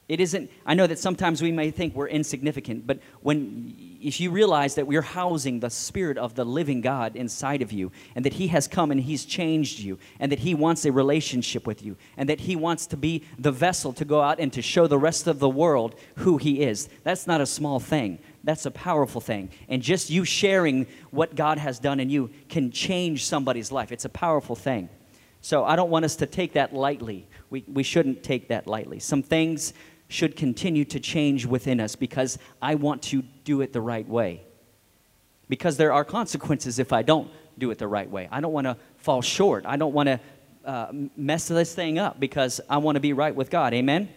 It 0.07 0.21
isn't, 0.21 0.49
I 0.65 0.73
know 0.73 0.87
that 0.87 0.99
sometimes 0.99 1.41
we 1.41 1.51
may 1.51 1.69
think 1.69 1.93
we're 1.93 2.07
insignificant, 2.07 2.87
but 2.87 2.99
when, 3.21 3.75
if 4.01 4.21
you 4.21 4.31
realize 4.31 4.75
that 4.75 4.87
we're 4.87 5.01
housing 5.01 5.59
the 5.59 5.69
Spirit 5.69 6.17
of 6.17 6.33
the 6.33 6.45
living 6.45 6.79
God 6.79 7.17
inside 7.17 7.61
of 7.61 7.73
you, 7.73 7.91
and 8.15 8.23
that 8.23 8.33
He 8.33 8.47
has 8.47 8.69
come 8.69 8.89
and 8.91 9.01
He's 9.01 9.25
changed 9.25 9.79
you, 9.79 9.99
and 10.21 10.31
that 10.31 10.39
He 10.39 10.55
wants 10.55 10.85
a 10.85 10.93
relationship 10.93 11.67
with 11.67 11.83
you, 11.83 11.97
and 12.15 12.29
that 12.29 12.39
He 12.39 12.55
wants 12.55 12.87
to 12.87 12.97
be 12.97 13.25
the 13.37 13.51
vessel 13.51 13.91
to 13.93 14.05
go 14.05 14.21
out 14.21 14.39
and 14.39 14.53
to 14.53 14.61
show 14.61 14.87
the 14.87 14.97
rest 14.97 15.27
of 15.27 15.39
the 15.39 15.49
world 15.49 15.93
who 16.15 16.37
He 16.37 16.61
is, 16.61 16.87
that's 17.03 17.27
not 17.27 17.41
a 17.41 17.45
small 17.45 17.81
thing. 17.81 18.19
That's 18.45 18.65
a 18.65 18.71
powerful 18.71 19.19
thing. 19.19 19.49
And 19.67 19.81
just 19.81 20.09
you 20.09 20.23
sharing 20.23 20.87
what 21.11 21.35
God 21.35 21.57
has 21.57 21.79
done 21.79 21.99
in 21.99 22.09
you 22.09 22.29
can 22.47 22.71
change 22.71 23.25
somebody's 23.25 23.73
life. 23.73 23.91
It's 23.91 24.05
a 24.05 24.09
powerful 24.09 24.55
thing. 24.55 24.87
So 25.41 25.65
I 25.65 25.75
don't 25.75 25.89
want 25.89 26.05
us 26.05 26.15
to 26.17 26.25
take 26.25 26.53
that 26.53 26.73
lightly. 26.73 27.27
We, 27.49 27.65
we 27.67 27.83
shouldn't 27.83 28.23
take 28.23 28.47
that 28.47 28.67
lightly. 28.67 28.99
Some 28.99 29.21
things 29.21 29.73
should 30.07 30.35
continue 30.35 30.85
to 30.85 30.99
change 30.99 31.45
within 31.45 31.79
us 31.79 31.95
because 31.95 32.37
I 32.61 32.75
want 32.75 33.01
to 33.03 33.23
do 33.43 33.61
it 33.61 33.73
the 33.73 33.81
right 33.81 34.07
way. 34.07 34.41
Because 35.49 35.77
there 35.77 35.93
are 35.93 36.05
consequences 36.05 36.79
if 36.79 36.93
I 36.93 37.01
don't 37.01 37.29
do 37.57 37.71
it 37.71 37.77
the 37.77 37.87
right 37.87 38.09
way. 38.09 38.27
I 38.31 38.39
don't 38.39 38.53
want 38.53 38.65
to 38.65 38.77
fall 38.97 39.21
short. 39.21 39.65
I 39.65 39.77
don't 39.77 39.93
want 39.93 40.07
to 40.07 40.19
uh, 40.65 40.91
mess 41.15 41.47
this 41.47 41.73
thing 41.73 41.99
up 41.99 42.19
because 42.19 42.61
I 42.69 42.77
want 42.77 42.95
to 42.95 42.99
be 42.99 43.13
right 43.13 43.33
with 43.35 43.49
God. 43.49 43.73
Amen? 43.73 44.09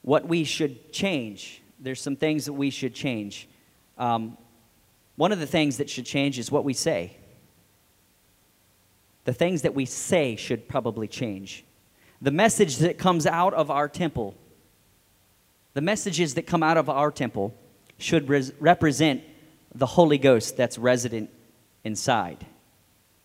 what 0.02 0.28
we 0.28 0.44
should 0.44 0.92
change, 0.94 1.62
there's 1.80 2.02
some 2.02 2.16
things 2.16 2.46
that 2.46 2.54
we 2.54 2.70
should 2.70 2.94
change. 2.94 3.48
Um, 3.98 4.38
one 5.16 5.32
of 5.32 5.40
the 5.40 5.48
things 5.48 5.78
that 5.78 5.90
should 5.90 6.06
change 6.06 6.38
is 6.38 6.52
what 6.52 6.64
we 6.64 6.74
say 6.74 7.18
the 9.26 9.34
things 9.34 9.64
that 9.64 9.76
we 9.76 9.86
say 9.86 10.36
should 10.36 10.68
probably 10.68 11.08
change. 11.08 11.66
The 12.22 12.32
message 12.32 12.78
that 12.78 12.98
comes 12.98 13.28
out 13.28 13.54
of 13.54 13.70
our 13.70 13.90
temple, 13.90 14.36
the 15.74 15.82
messages 15.82 16.36
that 16.36 16.44
come 16.44 16.64
out 16.64 16.78
of 16.78 16.90
our 16.90 17.12
temple 17.12 17.54
should 17.98 18.30
res- 18.30 18.54
represent 18.60 19.24
the 19.74 19.86
Holy 19.86 20.18
Ghost 20.18 20.56
that's 20.56 20.78
resident 20.78 21.30
inside. 21.84 22.46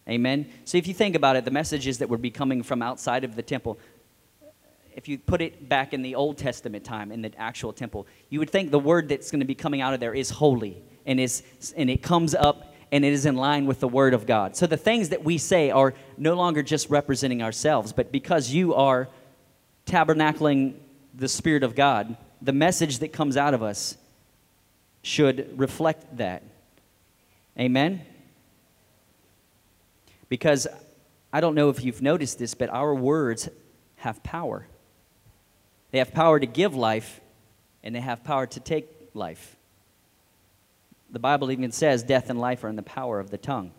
Amen? 0.09 0.51
So 0.65 0.77
if 0.77 0.89
you 0.89 0.95
think 0.95 1.15
about 1.15 1.37
it, 1.37 1.45
the 1.45 1.51
messages 1.51 1.99
that 1.99 2.09
would 2.09 2.23
be 2.23 2.31
coming 2.31 2.63
from 2.63 2.83
outside 2.83 3.23
of 3.23 3.37
the 3.37 3.43
temple, 3.43 3.79
if 4.97 5.07
you 5.07 5.19
put 5.19 5.41
it 5.41 5.69
back 5.69 5.93
in 5.93 6.03
the 6.03 6.15
Old 6.15 6.39
Testament 6.39 6.85
time, 6.85 7.13
in 7.13 7.23
the 7.23 7.33
actual 7.39 7.73
temple, 7.73 8.07
you 8.29 8.39
would 8.41 8.51
think 8.51 8.71
the 8.71 8.79
word 8.79 9.09
that's 9.09 9.31
going 9.31 9.41
to 9.41 9.47
be 9.47 9.55
coming 9.55 9.81
out 9.81 9.95
of 9.95 10.01
there 10.01 10.15
is 10.15 10.31
holy 10.31 10.83
and, 11.07 11.21
is, 11.21 11.43
and 11.77 11.89
it 11.89 12.03
comes 12.03 12.35
up 12.35 12.70
and 12.93 13.05
it 13.05 13.13
is 13.13 13.27
in 13.27 13.37
line 13.37 13.67
with 13.67 13.81
the 13.81 13.89
Word 13.89 14.15
of 14.15 14.27
God. 14.27 14.57
So 14.57 14.67
the 14.67 14.77
things 14.77 15.11
that 15.11 15.25
we 15.25 15.39
say 15.39 15.71
are 15.71 15.95
no 16.17 16.35
longer 16.35 16.63
just 16.63 16.91
representing 16.91 17.43
ourselves, 17.43 17.93
but 17.93 18.11
because 18.11 18.51
you 18.51 18.75
are 18.75 19.09
tabernacling 19.87 20.75
the 21.15 21.29
Spirit 21.29 21.63
of 21.63 21.75
God, 21.75 22.17
the 22.43 22.53
message 22.53 22.99
that 22.99 23.13
comes 23.13 23.37
out 23.37 23.55
of 23.55 23.63
us 23.63 23.97
should 25.03 25.59
reflect 25.59 26.17
that. 26.17 26.43
Amen? 27.59 28.03
Because 30.29 30.67
I 31.33 31.41
don't 31.41 31.55
know 31.55 31.69
if 31.69 31.85
you've 31.85 32.03
noticed 32.03 32.39
this, 32.39 32.55
but 32.55 32.71
our 32.71 32.95
words 32.95 33.49
have 33.97 34.23
power. 34.23 34.67
They 35.91 35.99
have 35.99 36.13
power 36.13 36.39
to 36.41 36.47
give 36.47 36.75
life, 36.75 37.21
and 37.83 37.95
they 37.95 38.01
have 38.01 38.25
power 38.25 38.47
to 38.47 38.61
take 38.61 38.87
life. 39.15 39.57
The 41.13 41.19
Bible 41.19 41.51
even 41.51 41.73
says 41.73 42.03
death 42.03 42.31
and 42.31 42.39
life 42.39 42.63
are 42.65 42.69
in 42.69 42.77
the 42.77 42.83
power 42.83 43.19
of 43.19 43.31
the 43.31 43.39
tongue. 43.39 43.73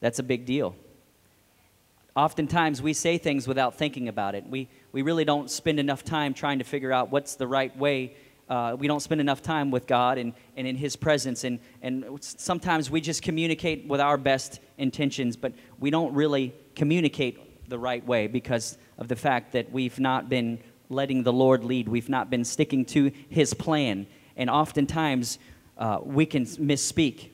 That's 0.00 0.18
a 0.18 0.22
big 0.22 0.44
deal. 0.44 0.76
Oftentimes 2.16 2.82
we 2.82 2.92
say 2.92 3.18
things 3.18 3.48
without 3.48 3.76
thinking 3.76 4.08
about 4.08 4.34
it. 4.34 4.46
We, 4.46 4.68
we 4.92 5.02
really 5.02 5.24
don't 5.24 5.50
spend 5.50 5.80
enough 5.80 6.04
time 6.04 6.34
trying 6.34 6.58
to 6.58 6.64
figure 6.64 6.92
out 6.92 7.10
what's 7.10 7.36
the 7.36 7.46
right 7.46 7.76
way. 7.76 8.14
Uh, 8.48 8.76
we 8.78 8.86
don't 8.86 9.00
spend 9.00 9.20
enough 9.20 9.42
time 9.42 9.70
with 9.70 9.86
God 9.86 10.18
and, 10.18 10.32
and 10.56 10.66
in 10.66 10.76
His 10.76 10.94
presence. 10.94 11.44
And, 11.44 11.58
and 11.82 12.04
sometimes 12.20 12.90
we 12.90 13.00
just 13.00 13.22
communicate 13.22 13.86
with 13.88 14.00
our 14.00 14.16
best 14.16 14.60
intentions, 14.78 15.36
but 15.36 15.54
we 15.80 15.90
don't 15.90 16.14
really 16.14 16.54
communicate 16.76 17.68
the 17.68 17.78
right 17.78 18.04
way 18.06 18.26
because 18.26 18.76
of 18.98 19.08
the 19.08 19.16
fact 19.16 19.52
that 19.52 19.72
we've 19.72 19.98
not 19.98 20.28
been 20.28 20.58
letting 20.90 21.22
the 21.22 21.32
Lord 21.32 21.64
lead. 21.64 21.88
We've 21.88 22.10
not 22.10 22.30
been 22.30 22.44
sticking 22.44 22.84
to 22.86 23.10
His 23.28 23.54
plan 23.54 24.06
and 24.36 24.50
oftentimes 24.50 25.38
uh, 25.78 25.98
we 26.02 26.26
can 26.26 26.44
misspeak. 26.46 27.28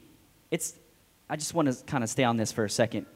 It's, 0.51 0.75
I 1.29 1.37
just 1.37 1.55
want 1.55 1.73
to 1.73 1.85
kind 1.85 2.03
of 2.05 2.11
stay 2.11 2.25
on 2.25 2.37
this 2.37 2.53
for 2.53 2.65
a 2.65 2.71
second. 2.71 3.07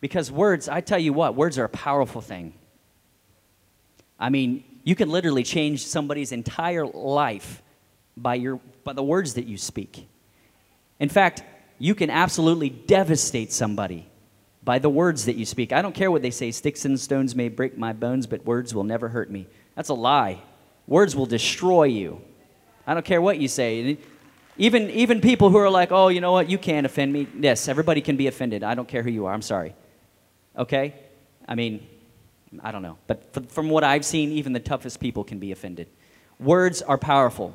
Because 0.00 0.30
words, 0.30 0.68
I 0.68 0.80
tell 0.80 0.98
you 0.98 1.12
what, 1.12 1.34
words 1.34 1.58
are 1.58 1.64
a 1.64 1.68
powerful 1.68 2.20
thing. 2.20 2.54
I 4.18 4.28
mean, 4.28 4.64
you 4.84 4.94
can 4.94 5.08
literally 5.08 5.42
change 5.42 5.84
somebody's 5.86 6.30
entire 6.32 6.86
life 6.86 7.62
by, 8.16 8.34
your, 8.34 8.60
by 8.84 8.92
the 8.92 9.02
words 9.02 9.34
that 9.34 9.46
you 9.46 9.56
speak. 9.56 10.06
In 11.00 11.08
fact, 11.08 11.42
you 11.78 11.94
can 11.94 12.10
absolutely 12.10 12.70
devastate 12.70 13.52
somebody 13.52 14.06
by 14.62 14.78
the 14.78 14.88
words 14.88 15.26
that 15.26 15.36
you 15.36 15.44
speak. 15.44 15.72
I 15.72 15.82
don't 15.82 15.94
care 15.94 16.10
what 16.10 16.22
they 16.22 16.30
say 16.30 16.50
sticks 16.50 16.84
and 16.84 16.98
stones 16.98 17.34
may 17.34 17.48
break 17.48 17.76
my 17.76 17.92
bones, 17.92 18.26
but 18.26 18.44
words 18.44 18.74
will 18.74 18.84
never 18.84 19.08
hurt 19.08 19.30
me. 19.30 19.46
That's 19.74 19.88
a 19.88 19.94
lie. 19.94 20.42
Words 20.86 21.16
will 21.16 21.26
destroy 21.26 21.84
you. 21.84 22.20
I 22.86 22.94
don't 22.94 23.04
care 23.04 23.20
what 23.20 23.38
you 23.38 23.48
say. 23.48 23.98
Even, 24.56 24.90
even 24.90 25.20
people 25.20 25.50
who 25.50 25.56
are 25.56 25.70
like, 25.70 25.90
oh, 25.90 26.08
you 26.08 26.20
know 26.20 26.32
what, 26.32 26.48
you 26.48 26.58
can't 26.58 26.86
offend 26.86 27.12
me. 27.12 27.26
Yes, 27.38 27.68
everybody 27.68 28.00
can 28.00 28.16
be 28.16 28.26
offended. 28.26 28.62
I 28.62 28.74
don't 28.74 28.86
care 28.86 29.02
who 29.02 29.10
you 29.10 29.26
are. 29.26 29.32
I'm 29.32 29.42
sorry. 29.42 29.74
Okay? 30.56 30.94
I 31.48 31.54
mean, 31.54 31.86
I 32.62 32.70
don't 32.70 32.82
know. 32.82 32.98
But 33.06 33.50
from 33.50 33.68
what 33.68 33.84
I've 33.84 34.04
seen, 34.04 34.30
even 34.32 34.52
the 34.52 34.60
toughest 34.60 35.00
people 35.00 35.24
can 35.24 35.38
be 35.38 35.50
offended. 35.50 35.88
Words 36.38 36.82
are 36.82 36.98
powerful. 36.98 37.54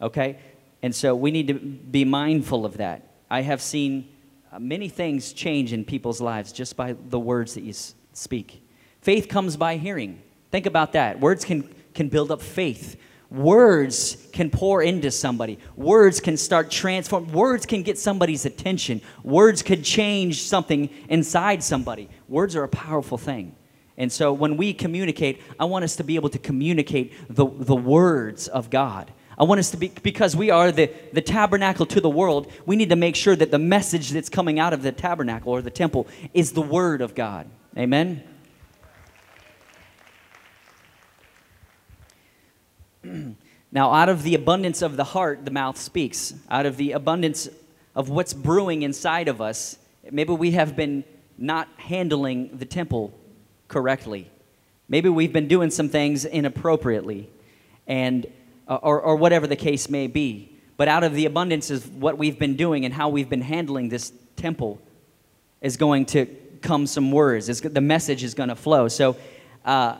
Okay? 0.00 0.38
And 0.82 0.94
so 0.94 1.14
we 1.14 1.30
need 1.30 1.48
to 1.48 1.54
be 1.54 2.04
mindful 2.04 2.64
of 2.64 2.76
that. 2.76 3.08
I 3.30 3.42
have 3.42 3.60
seen 3.60 4.08
uh, 4.52 4.58
many 4.58 4.88
things 4.88 5.32
change 5.32 5.72
in 5.72 5.84
people's 5.84 6.20
lives 6.20 6.52
just 6.52 6.76
by 6.76 6.94
the 7.08 7.18
words 7.18 7.54
that 7.54 7.62
you 7.62 7.72
speak. 8.12 8.62
Faith 9.00 9.28
comes 9.28 9.56
by 9.56 9.76
hearing. 9.76 10.22
Think 10.50 10.66
about 10.66 10.92
that. 10.92 11.18
Words 11.18 11.44
can, 11.44 11.74
can 11.94 12.08
build 12.08 12.30
up 12.30 12.40
faith. 12.40 12.96
Words 13.30 14.28
can 14.32 14.50
pour 14.50 14.82
into 14.82 15.10
somebody. 15.10 15.58
Words 15.76 16.20
can 16.20 16.36
start 16.36 16.70
transform. 16.70 17.32
Words 17.32 17.66
can 17.66 17.82
get 17.82 17.98
somebody's 17.98 18.44
attention. 18.44 19.00
Words 19.22 19.62
could 19.62 19.82
change 19.82 20.42
something 20.42 20.90
inside 21.08 21.62
somebody. 21.62 22.08
Words 22.28 22.54
are 22.54 22.64
a 22.64 22.68
powerful 22.68 23.18
thing. 23.18 23.56
And 23.96 24.10
so 24.10 24.32
when 24.32 24.56
we 24.56 24.72
communicate, 24.72 25.40
I 25.58 25.64
want 25.66 25.84
us 25.84 25.96
to 25.96 26.04
be 26.04 26.16
able 26.16 26.30
to 26.30 26.38
communicate 26.38 27.12
the, 27.28 27.46
the 27.46 27.76
words 27.76 28.48
of 28.48 28.70
God. 28.70 29.12
I 29.36 29.44
want 29.44 29.58
us 29.58 29.70
to 29.72 29.76
be, 29.76 29.88
because 29.88 30.36
we 30.36 30.50
are 30.50 30.70
the, 30.70 30.90
the 31.12 31.20
tabernacle 31.20 31.86
to 31.86 32.00
the 32.00 32.10
world, 32.10 32.50
we 32.66 32.76
need 32.76 32.90
to 32.90 32.96
make 32.96 33.16
sure 33.16 33.34
that 33.34 33.50
the 33.50 33.58
message 33.58 34.10
that's 34.10 34.28
coming 34.28 34.60
out 34.60 34.72
of 34.72 34.82
the 34.82 34.92
tabernacle 34.92 35.52
or 35.52 35.62
the 35.62 35.70
temple 35.70 36.06
is 36.32 36.52
the 36.52 36.62
word 36.62 37.00
of 37.00 37.14
God. 37.14 37.48
Amen? 37.76 38.22
Now, 43.72 43.92
out 43.92 44.08
of 44.08 44.22
the 44.22 44.34
abundance 44.34 44.82
of 44.82 44.96
the 44.96 45.04
heart, 45.04 45.44
the 45.44 45.50
mouth 45.50 45.76
speaks. 45.76 46.34
Out 46.48 46.66
of 46.66 46.76
the 46.76 46.92
abundance 46.92 47.48
of 47.94 48.08
what's 48.08 48.32
brewing 48.34 48.82
inside 48.82 49.28
of 49.28 49.40
us, 49.40 49.78
maybe 50.10 50.32
we 50.32 50.52
have 50.52 50.76
been 50.76 51.04
not 51.38 51.68
handling 51.76 52.56
the 52.58 52.64
temple 52.64 53.12
correctly. 53.68 54.30
Maybe 54.88 55.08
we've 55.08 55.32
been 55.32 55.48
doing 55.48 55.70
some 55.70 55.88
things 55.88 56.24
inappropriately, 56.24 57.30
and, 57.86 58.26
uh, 58.68 58.76
or, 58.76 59.00
or 59.00 59.16
whatever 59.16 59.46
the 59.46 59.56
case 59.56 59.88
may 59.88 60.06
be. 60.06 60.50
But 60.76 60.88
out 60.88 61.04
of 61.04 61.14
the 61.14 61.26
abundance 61.26 61.70
of 61.70 62.02
what 62.02 62.18
we've 62.18 62.38
been 62.38 62.56
doing 62.56 62.84
and 62.84 62.92
how 62.92 63.08
we've 63.08 63.28
been 63.30 63.40
handling 63.40 63.88
this 63.88 64.12
temple 64.36 64.80
is 65.60 65.76
going 65.76 66.06
to 66.06 66.26
come 66.60 66.86
some 66.86 67.12
words. 67.12 67.48
It's, 67.48 67.60
the 67.60 67.80
message 67.80 68.24
is 68.24 68.34
going 68.34 68.48
to 68.48 68.56
flow. 68.56 68.88
So, 68.88 69.16
uh, 69.64 69.98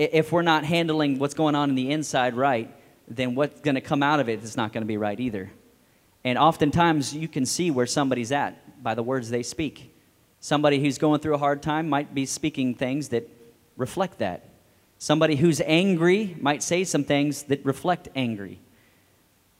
if 0.00 0.32
we're 0.32 0.42
not 0.42 0.64
handling 0.64 1.18
what's 1.18 1.34
going 1.34 1.54
on 1.54 1.68
in 1.68 1.74
the 1.74 1.90
inside 1.90 2.34
right, 2.34 2.74
then 3.06 3.34
what's 3.34 3.60
going 3.60 3.74
to 3.74 3.80
come 3.80 4.02
out 4.02 4.20
of 4.20 4.28
it 4.28 4.42
is 4.42 4.56
not 4.56 4.72
going 4.72 4.82
to 4.82 4.86
be 4.86 4.96
right 4.96 5.18
either. 5.18 5.50
And 6.24 6.38
oftentimes 6.38 7.14
you 7.14 7.28
can 7.28 7.44
see 7.44 7.70
where 7.70 7.86
somebody's 7.86 8.32
at 8.32 8.82
by 8.82 8.94
the 8.94 9.02
words 9.02 9.30
they 9.30 9.42
speak. 9.42 9.94
Somebody 10.38 10.80
who's 10.80 10.96
going 10.96 11.20
through 11.20 11.34
a 11.34 11.38
hard 11.38 11.62
time 11.62 11.88
might 11.88 12.14
be 12.14 12.24
speaking 12.24 12.74
things 12.74 13.08
that 13.10 13.28
reflect 13.76 14.18
that. 14.18 14.44
Somebody 14.98 15.36
who's 15.36 15.60
angry 15.62 16.36
might 16.40 16.62
say 16.62 16.84
some 16.84 17.04
things 17.04 17.44
that 17.44 17.64
reflect 17.64 18.08
angry. 18.14 18.60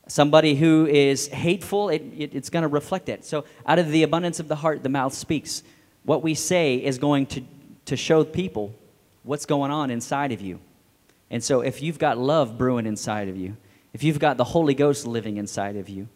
Somebody 0.07 0.55
who 0.55 0.87
is 0.87 1.29
hateful, 1.29 1.89
it, 1.89 2.03
it, 2.17 2.35
it's 2.35 2.51
going 2.51 2.63
to 2.63 2.69
reflect 2.69 3.09
it. 3.09 3.25
So, 3.25 3.45
out 3.65 3.79
of 3.79 3.91
the 3.91 4.03
abundance 4.03 4.41
of 4.41 4.49
the 4.49 4.57
heart, 4.57 4.83
the 4.83 4.89
mouth 4.89 5.15
speaks. 5.15 5.63
What 6.03 6.23
we 6.23 6.35
say 6.35 6.77
is 6.77 6.99
going 6.99 7.27
to, 7.27 7.43
to 7.87 7.97
show 7.97 8.25
people 8.25 8.75
what's 9.31 9.47
going 9.47 9.71
on 9.71 9.93
inside 9.93 10.33
of 10.33 10.41
you. 10.41 10.59
And 11.31 11.41
so, 11.41 11.61
if 11.61 11.81
you've 11.81 12.01
got 12.01 12.19
love 12.19 12.59
brewing 12.59 12.85
inside 12.85 13.29
of 13.29 13.37
you, 13.37 13.57
if 13.93 14.03
you've 14.03 14.19
got 14.19 14.37
the 14.37 14.43
Holy 14.43 14.75
Ghost 14.75 15.07
living 15.07 15.37
inside 15.37 15.77
of 15.77 15.89
you, 15.89 16.09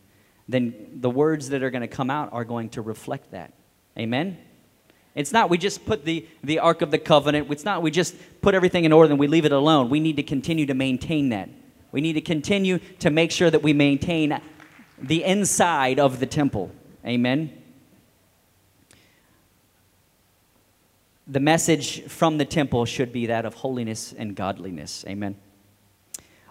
then 0.48 0.74
the 0.96 1.08
words 1.08 1.50
that 1.50 1.62
are 1.62 1.70
going 1.70 1.82
to 1.82 1.86
come 1.86 2.10
out 2.10 2.32
are 2.32 2.44
going 2.44 2.70
to 2.70 2.82
reflect 2.82 3.30
that. 3.30 3.52
Amen? 3.96 4.36
It's 5.14 5.30
not 5.30 5.48
we 5.48 5.58
just 5.58 5.86
put 5.86 6.04
the, 6.04 6.26
the 6.42 6.58
Ark 6.58 6.82
of 6.82 6.90
the 6.90 6.98
Covenant, 6.98 7.48
it's 7.52 7.64
not 7.64 7.82
we 7.82 7.92
just 7.92 8.16
put 8.40 8.52
everything 8.52 8.84
in 8.84 8.92
order 8.92 9.12
and 9.12 9.20
we 9.20 9.28
leave 9.28 9.44
it 9.44 9.52
alone. 9.52 9.90
We 9.90 10.00
need 10.00 10.16
to 10.16 10.24
continue 10.24 10.66
to 10.66 10.74
maintain 10.74 11.28
that. 11.28 11.48
We 11.92 12.00
need 12.00 12.14
to 12.14 12.20
continue 12.20 12.80
to 12.98 13.10
make 13.10 13.30
sure 13.30 13.48
that 13.48 13.62
we 13.62 13.72
maintain 13.72 14.40
the 15.00 15.22
inside 15.22 16.00
of 16.00 16.18
the 16.18 16.26
temple. 16.26 16.72
Amen. 17.06 17.62
The 21.26 21.40
message 21.40 22.02
from 22.04 22.38
the 22.38 22.44
temple 22.44 22.84
should 22.84 23.12
be 23.12 23.26
that 23.26 23.44
of 23.44 23.54
holiness 23.54 24.12
and 24.16 24.36
godliness. 24.36 25.04
Amen. 25.08 25.36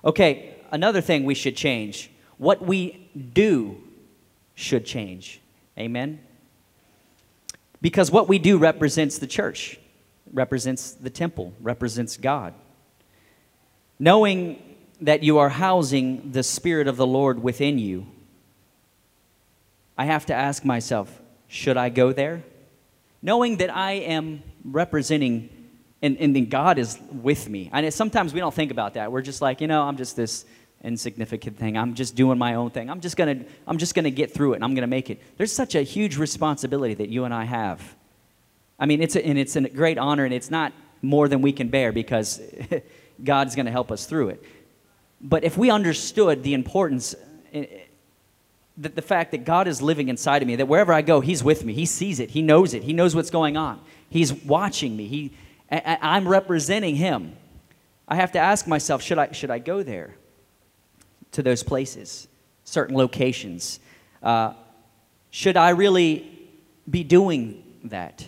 Okay, 0.04 0.56
another 0.72 1.00
thing 1.00 1.26
we 1.26 1.36
should 1.36 1.56
change. 1.56 2.10
What 2.38 2.62
we 2.66 3.10
do 3.34 3.78
should 4.56 4.86
change. 4.86 5.40
Amen. 5.78 6.20
Because 7.82 8.12
what 8.12 8.28
we 8.28 8.40
do 8.40 8.58
represents 8.58 9.18
the 9.18 9.28
church, 9.28 9.80
represents 10.32 10.92
the 10.92 11.10
temple, 11.10 11.54
represents 11.62 12.18
God. 12.18 12.54
Knowing 14.00 14.62
that 15.02 15.22
you 15.22 15.38
are 15.38 15.50
housing 15.50 16.32
the 16.32 16.44
Spirit 16.44 16.88
of 16.88 16.98
the 16.98 17.06
Lord 17.06 17.44
within 17.44 17.78
you, 17.78 18.08
I 19.98 20.06
have 20.06 20.26
to 20.28 20.34
ask 20.34 20.66
myself, 20.66 21.22
should 21.48 21.78
I 21.78 21.90
go 21.90 22.14
there? 22.14 22.44
Knowing 23.22 23.58
that 23.58 23.70
I 23.70 23.94
am 23.94 24.42
representing 24.64 25.50
and, 26.02 26.18
and 26.18 26.36
then 26.36 26.50
God 26.50 26.80
is 26.80 27.00
with 27.12 27.48
me. 27.48 27.70
And 27.72 27.92
sometimes 27.94 28.34
we 28.34 28.42
don't 28.42 28.54
think 28.54 28.72
about 28.72 28.96
that. 28.96 29.10
We're 29.10 29.22
just 29.22 29.42
like, 29.42 29.62
you 29.62 29.68
know, 29.68 29.84
I'm 29.84 29.96
just 29.96 30.18
this 30.18 30.46
insignificant 30.84 31.58
thing. 31.58 31.78
I'm 31.78 31.94
just 31.94 32.14
doing 32.14 32.38
my 32.38 32.56
own 32.56 32.72
thing. 32.72 32.90
I'm 32.90 33.00
just 33.00 33.16
gonna 33.16 33.46
I'm 33.66 33.78
just 33.78 33.96
gonna 33.96 34.10
get 34.10 34.34
through 34.34 34.54
it 34.54 34.56
and 34.58 34.66
I'm 34.66 34.76
gonna 34.76 34.88
make 34.88 35.10
it. 35.10 35.22
There's 35.38 35.54
such 35.54 35.76
a 35.76 35.82
huge 35.82 36.18
responsibility 36.18 36.94
that 36.96 37.08
you 37.08 37.24
and 37.24 37.34
I 37.34 37.46
have. 37.46 37.96
I 38.80 38.86
mean, 38.86 39.02
it's 39.02 39.16
a, 39.16 39.26
and 39.26 39.38
it's 39.38 39.56
a 39.56 39.62
great 39.62 39.98
honor, 39.98 40.26
and 40.26 40.34
it's 40.34 40.52
not 40.52 40.74
more 41.02 41.28
than 41.28 41.42
we 41.42 41.54
can 41.54 41.70
bear 41.70 41.94
because 41.94 42.42
God's 43.24 43.56
going 43.56 43.66
to 43.66 43.72
help 43.72 43.92
us 43.92 44.06
through 44.06 44.30
it. 44.30 44.44
But 45.22 45.44
if 45.44 45.58
we 45.58 45.70
understood 45.70 46.44
the 46.44 46.54
importance, 46.54 47.16
eh, 47.54 47.66
the, 48.76 48.90
the 48.90 49.02
fact 49.02 49.32
that 49.32 49.46
God 49.46 49.68
is 49.68 49.82
living 49.82 50.10
inside 50.10 50.42
of 50.42 50.48
me, 50.48 50.56
that 50.58 50.68
wherever 50.68 50.92
I 50.92 51.02
go, 51.02 51.22
He's 51.22 51.44
with 51.44 51.64
me. 51.64 51.74
He 51.74 51.86
sees 51.86 52.20
it. 52.20 52.32
He 52.32 52.42
knows 52.42 52.74
it. 52.74 52.84
He 52.84 52.94
knows 52.94 53.16
what's 53.16 53.30
going 53.30 53.56
on. 53.56 53.80
He's 54.14 54.34
watching 54.34 54.96
me. 54.96 55.08
He, 55.08 55.32
I, 55.72 55.98
I'm 56.02 56.28
representing 56.28 56.96
Him. 56.96 57.36
I 58.08 58.16
have 58.16 58.32
to 58.34 58.40
ask 58.40 58.68
myself, 58.68 59.02
should 59.02 59.18
I, 59.18 59.32
should 59.32 59.50
I 59.50 59.60
go 59.60 59.84
there? 59.84 60.16
to 61.34 61.44
those 61.44 61.62
places, 61.62 62.28
certain 62.64 62.96
locations. 62.96 63.80
Uh, 64.22 64.54
should 65.30 65.58
I 65.58 65.72
really 65.72 66.32
be 66.90 67.04
doing 67.04 67.64
that? 67.86 68.26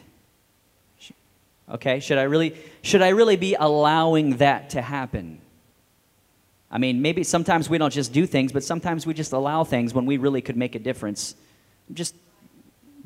Okay, 1.67 2.00
should 2.00 2.19
I 2.19 2.24
really 2.24 2.56
should 2.84 3.02
I 3.02 3.10
really 3.10 3.38
be 3.38 3.56
allowing 3.56 4.38
that 4.38 4.71
to 4.71 4.82
happen? 4.82 5.39
I 6.69 6.78
mean, 6.78 7.02
maybe 7.02 7.24
sometimes 7.24 7.69
we 7.69 7.78
don't 7.78 7.93
just 7.93 8.12
do 8.12 8.28
things, 8.28 8.52
but 8.52 8.63
sometimes 8.63 9.08
we 9.08 9.13
just 9.13 9.34
allow 9.34 9.63
things 9.63 9.93
when 9.93 10.06
we 10.06 10.17
really 10.17 10.41
could 10.41 10.58
make 10.58 10.76
a 10.76 10.80
difference. 10.80 11.36
Just 11.93 12.15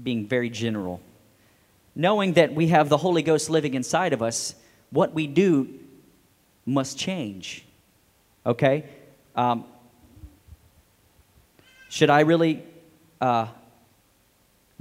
being 0.01 0.27
very 0.27 0.49
general. 0.49 1.01
Knowing 1.99 2.31
that 2.31 2.55
we 2.55 2.67
have 2.67 2.87
the 2.87 2.95
Holy 2.95 3.21
Ghost 3.21 3.49
living 3.49 3.73
inside 3.73 4.13
of 4.13 4.21
us, 4.21 4.55
what 4.89 5.13
we 5.13 5.27
do 5.27 5.67
must 6.65 6.97
change. 6.97 7.65
Okay? 8.45 8.85
Um, 9.35 9.65
should 11.89 12.09
I 12.09 12.21
really 12.21 12.63
uh, 13.19 13.47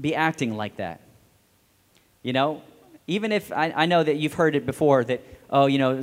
be 0.01 0.15
acting 0.15 0.57
like 0.57 0.77
that? 0.77 1.01
You 2.23 2.35
know, 2.35 2.63
even 3.09 3.33
if 3.33 3.51
I, 3.51 3.73
I 3.75 3.87
know 3.87 4.05
that 4.05 4.15
you've 4.15 4.35
heard 4.35 4.55
it 4.55 4.65
before 4.65 5.03
that, 5.03 5.21
oh, 5.51 5.67
you 5.67 5.79
know, 5.79 6.01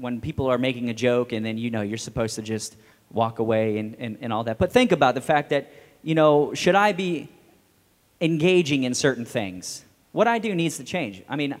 when 0.00 0.20
people 0.20 0.48
are 0.48 0.58
making 0.58 0.90
a 0.90 0.94
joke 0.94 1.30
and 1.30 1.46
then, 1.46 1.58
you 1.58 1.70
know, 1.70 1.82
you're 1.82 1.96
supposed 1.96 2.34
to 2.34 2.42
just 2.42 2.74
walk 3.12 3.38
away 3.38 3.78
and, 3.78 3.94
and, 4.00 4.18
and 4.20 4.32
all 4.32 4.42
that. 4.42 4.58
But 4.58 4.72
think 4.72 4.90
about 4.90 5.14
the 5.14 5.20
fact 5.20 5.50
that, 5.50 5.70
you 6.02 6.16
know, 6.16 6.54
should 6.54 6.74
I 6.74 6.90
be 6.90 7.28
engaging 8.20 8.82
in 8.82 8.94
certain 8.94 9.24
things? 9.24 9.84
What 10.12 10.26
I 10.26 10.38
do 10.38 10.54
needs 10.54 10.76
to 10.78 10.84
change. 10.84 11.22
I 11.28 11.36
mean, 11.36 11.56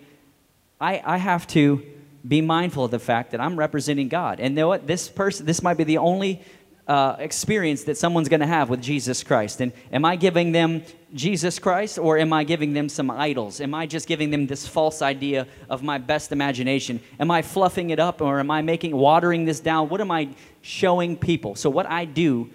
I, 0.80 1.02
I 1.04 1.16
have 1.18 1.46
to 1.48 1.82
be 2.26 2.40
mindful 2.40 2.84
of 2.84 2.90
the 2.90 2.98
fact 2.98 3.30
that 3.30 3.40
I'm 3.40 3.58
representing 3.58 4.08
God. 4.08 4.40
And 4.40 4.54
know 4.54 4.68
what? 4.68 4.86
This 4.86 5.08
person, 5.08 5.46
this 5.46 5.62
might 5.62 5.76
be 5.76 5.84
the 5.84 5.98
only 5.98 6.42
uh, 6.90 7.14
experience 7.20 7.84
that 7.84 7.96
someone's 7.96 8.28
going 8.28 8.40
to 8.40 8.46
have 8.46 8.68
with 8.68 8.82
Jesus 8.82 9.22
Christ. 9.22 9.60
And 9.60 9.72
am 9.92 10.04
I 10.04 10.16
giving 10.16 10.50
them 10.50 10.82
Jesus 11.14 11.58
Christ 11.58 11.98
or 11.98 12.18
am 12.18 12.32
I 12.32 12.42
giving 12.42 12.72
them 12.72 12.88
some 12.88 13.10
idols? 13.10 13.60
Am 13.60 13.74
I 13.74 13.86
just 13.86 14.08
giving 14.08 14.30
them 14.30 14.48
this 14.48 14.66
false 14.66 15.00
idea 15.00 15.46
of 15.68 15.82
my 15.84 15.98
best 15.98 16.32
imagination? 16.32 17.00
Am 17.20 17.30
I 17.30 17.42
fluffing 17.42 17.90
it 17.90 18.00
up 18.00 18.20
or 18.20 18.40
am 18.40 18.50
I 18.50 18.62
making 18.62 18.96
watering 18.96 19.44
this 19.44 19.60
down? 19.60 19.88
What 19.88 20.00
am 20.00 20.10
I 20.10 20.30
showing 20.62 21.16
people? 21.16 21.54
So 21.54 21.70
what 21.70 21.86
I 21.86 22.04
do 22.04 22.50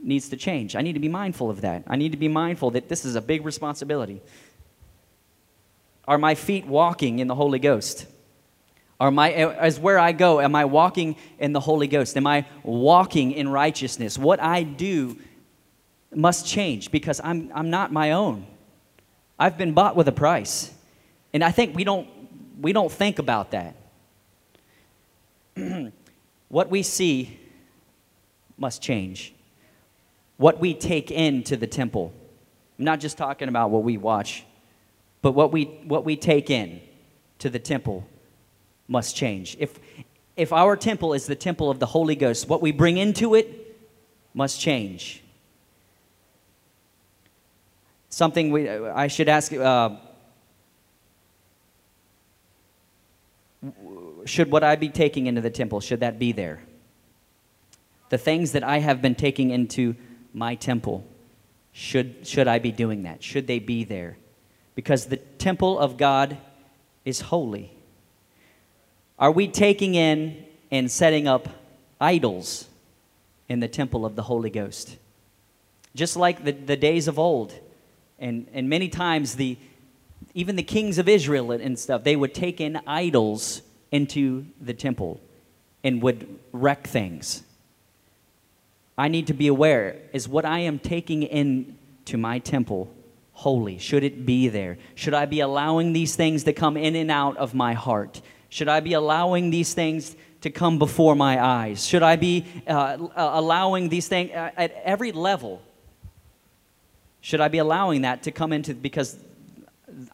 needs 0.00 0.28
to 0.28 0.36
change. 0.36 0.76
I 0.76 0.82
need 0.82 0.92
to 0.92 1.00
be 1.00 1.08
mindful 1.08 1.50
of 1.50 1.62
that. 1.62 1.82
I 1.88 1.96
need 1.96 2.12
to 2.12 2.18
be 2.18 2.28
mindful 2.28 2.70
that 2.72 2.88
this 2.88 3.04
is 3.04 3.16
a 3.16 3.20
big 3.20 3.44
responsibility. 3.44 4.22
Are 6.06 6.18
my 6.18 6.34
feet 6.34 6.66
walking 6.66 7.18
in 7.18 7.26
the 7.26 7.34
Holy 7.34 7.58
Ghost? 7.58 8.06
Are 8.98 9.10
my, 9.10 9.32
as 9.32 9.78
where 9.78 9.98
I 9.98 10.12
go, 10.12 10.40
am 10.40 10.54
I 10.54 10.64
walking 10.64 11.16
in 11.38 11.52
the 11.52 11.60
Holy 11.60 11.86
Ghost? 11.86 12.16
Am 12.16 12.26
I 12.26 12.46
walking 12.62 13.32
in 13.32 13.48
righteousness? 13.48 14.16
What 14.16 14.40
I 14.40 14.62
do 14.62 15.18
must 16.14 16.46
change 16.46 16.90
because 16.90 17.20
I'm, 17.22 17.52
I'm 17.54 17.68
not 17.68 17.92
my 17.92 18.12
own. 18.12 18.46
I've 19.38 19.58
been 19.58 19.74
bought 19.74 19.96
with 19.96 20.08
a 20.08 20.12
price. 20.12 20.72
And 21.34 21.44
I 21.44 21.50
think 21.50 21.76
we 21.76 21.84
don't, 21.84 22.08
we 22.58 22.72
don't 22.72 22.90
think 22.90 23.18
about 23.18 23.50
that. 23.50 23.76
what 26.48 26.70
we 26.70 26.82
see 26.82 27.38
must 28.56 28.80
change. 28.80 29.34
What 30.38 30.58
we 30.58 30.72
take 30.72 31.10
into 31.10 31.58
the 31.58 31.66
temple. 31.66 32.14
I'm 32.78 32.86
not 32.86 33.00
just 33.00 33.18
talking 33.18 33.48
about 33.48 33.68
what 33.70 33.82
we 33.82 33.98
watch, 33.98 34.45
but 35.26 35.32
what 35.32 35.50
we, 35.50 35.64
what 35.88 36.04
we 36.04 36.14
take 36.14 36.50
in 36.50 36.80
to 37.40 37.50
the 37.50 37.58
temple 37.58 38.06
must 38.86 39.16
change. 39.16 39.56
If, 39.58 39.76
if 40.36 40.52
our 40.52 40.76
temple 40.76 41.14
is 41.14 41.26
the 41.26 41.34
temple 41.34 41.68
of 41.68 41.80
the 41.80 41.86
Holy 41.86 42.14
Ghost, 42.14 42.48
what 42.48 42.62
we 42.62 42.70
bring 42.70 42.96
into 42.96 43.34
it 43.34 43.76
must 44.34 44.60
change. 44.60 45.24
Something 48.08 48.52
we, 48.52 48.68
I 48.68 49.08
should 49.08 49.28
ask 49.28 49.52
uh, 49.52 49.96
should 54.26 54.52
what 54.52 54.62
I 54.62 54.76
be 54.76 54.90
taking 54.90 55.26
into 55.26 55.40
the 55.40 55.50
temple, 55.50 55.80
should 55.80 55.98
that 55.98 56.20
be 56.20 56.30
there? 56.30 56.62
The 58.10 58.18
things 58.18 58.52
that 58.52 58.62
I 58.62 58.78
have 58.78 59.02
been 59.02 59.16
taking 59.16 59.50
into 59.50 59.96
my 60.32 60.54
temple, 60.54 61.04
should, 61.72 62.24
should 62.24 62.46
I 62.46 62.60
be 62.60 62.70
doing 62.70 63.02
that? 63.02 63.24
Should 63.24 63.48
they 63.48 63.58
be 63.58 63.82
there? 63.82 64.18
Because 64.76 65.06
the 65.06 65.16
temple 65.16 65.78
of 65.78 65.96
God 65.96 66.36
is 67.04 67.22
holy. 67.22 67.72
Are 69.18 69.32
we 69.32 69.48
taking 69.48 69.94
in 69.96 70.44
and 70.70 70.88
setting 70.90 71.26
up 71.26 71.48
idols 72.00 72.68
in 73.48 73.60
the 73.60 73.68
temple 73.68 74.04
of 74.04 74.14
the 74.14 74.22
Holy 74.22 74.50
Ghost? 74.50 74.98
Just 75.94 76.14
like 76.14 76.44
the, 76.44 76.52
the 76.52 76.76
days 76.76 77.08
of 77.08 77.18
old. 77.18 77.54
And, 78.18 78.46
and 78.52 78.68
many 78.68 78.88
times, 78.88 79.36
the, 79.36 79.56
even 80.34 80.56
the 80.56 80.62
kings 80.62 80.98
of 80.98 81.08
Israel 81.08 81.52
and 81.52 81.78
stuff, 81.78 82.04
they 82.04 82.14
would 82.14 82.34
take 82.34 82.60
in 82.60 82.78
idols 82.86 83.62
into 83.90 84.44
the 84.60 84.74
temple 84.74 85.20
and 85.82 86.02
would 86.02 86.38
wreck 86.52 86.86
things. 86.86 87.42
I 88.98 89.08
need 89.08 89.26
to 89.28 89.34
be 89.34 89.46
aware 89.46 89.96
is 90.12 90.28
what 90.28 90.44
I 90.44 90.60
am 90.60 90.78
taking 90.78 91.22
in 91.22 91.78
to 92.06 92.18
my 92.18 92.38
temple 92.38 92.92
holy? 93.36 93.76
Should 93.76 94.02
it 94.02 94.24
be 94.24 94.48
there? 94.48 94.78
Should 94.94 95.12
I 95.12 95.26
be 95.26 95.40
allowing 95.40 95.92
these 95.92 96.16
things 96.16 96.44
to 96.44 96.54
come 96.54 96.74
in 96.78 96.96
and 96.96 97.10
out 97.10 97.36
of 97.36 97.54
my 97.54 97.74
heart? 97.74 98.22
Should 98.48 98.66
I 98.66 98.80
be 98.80 98.94
allowing 98.94 99.50
these 99.50 99.74
things 99.74 100.16
to 100.40 100.48
come 100.48 100.78
before 100.78 101.14
my 101.14 101.44
eyes? 101.44 101.86
Should 101.86 102.02
I 102.02 102.16
be 102.16 102.46
uh, 102.66 102.96
uh 103.14 103.30
allowing 103.34 103.90
these 103.90 104.08
things 104.08 104.30
uh, 104.30 104.52
at 104.56 104.72
every 104.82 105.12
level? 105.12 105.60
Should 107.20 107.42
I 107.42 107.48
be 107.48 107.58
allowing 107.58 108.02
that 108.02 108.22
to 108.22 108.30
come 108.30 108.54
into 108.54 108.74
because 108.74 109.18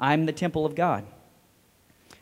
I'm 0.01 0.27
the 0.27 0.33
temple 0.33 0.67
of 0.67 0.75
God? 0.75 1.07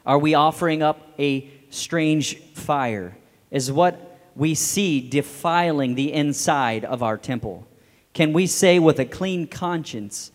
Are 0.05 0.19
we 0.19 0.35
offering 0.35 0.83
up 0.83 1.01
a 1.19 1.49
strange 1.71 2.37
fire? 2.53 3.17
Is 3.51 3.73
what 3.73 4.19
we 4.37 4.55
see 4.55 5.01
defiling 5.01 5.95
the 5.95 6.13
inside 6.13 6.85
of 6.85 7.03
our 7.03 7.17
temple? 7.17 7.67
Can 8.13 8.35
we 8.35 8.47
say 8.47 8.79
with 8.79 8.99
a 8.99 9.07
clean 9.07 9.47
conscience 9.47 10.31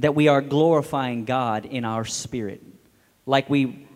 that 0.00 0.14
we 0.14 0.28
are 0.28 0.40
glorifying 0.40 1.24
God 1.24 1.66
in 1.66 1.84
our 1.84 2.04
spirit? 2.04 2.62
Like 3.26 3.48
we, 3.48 3.86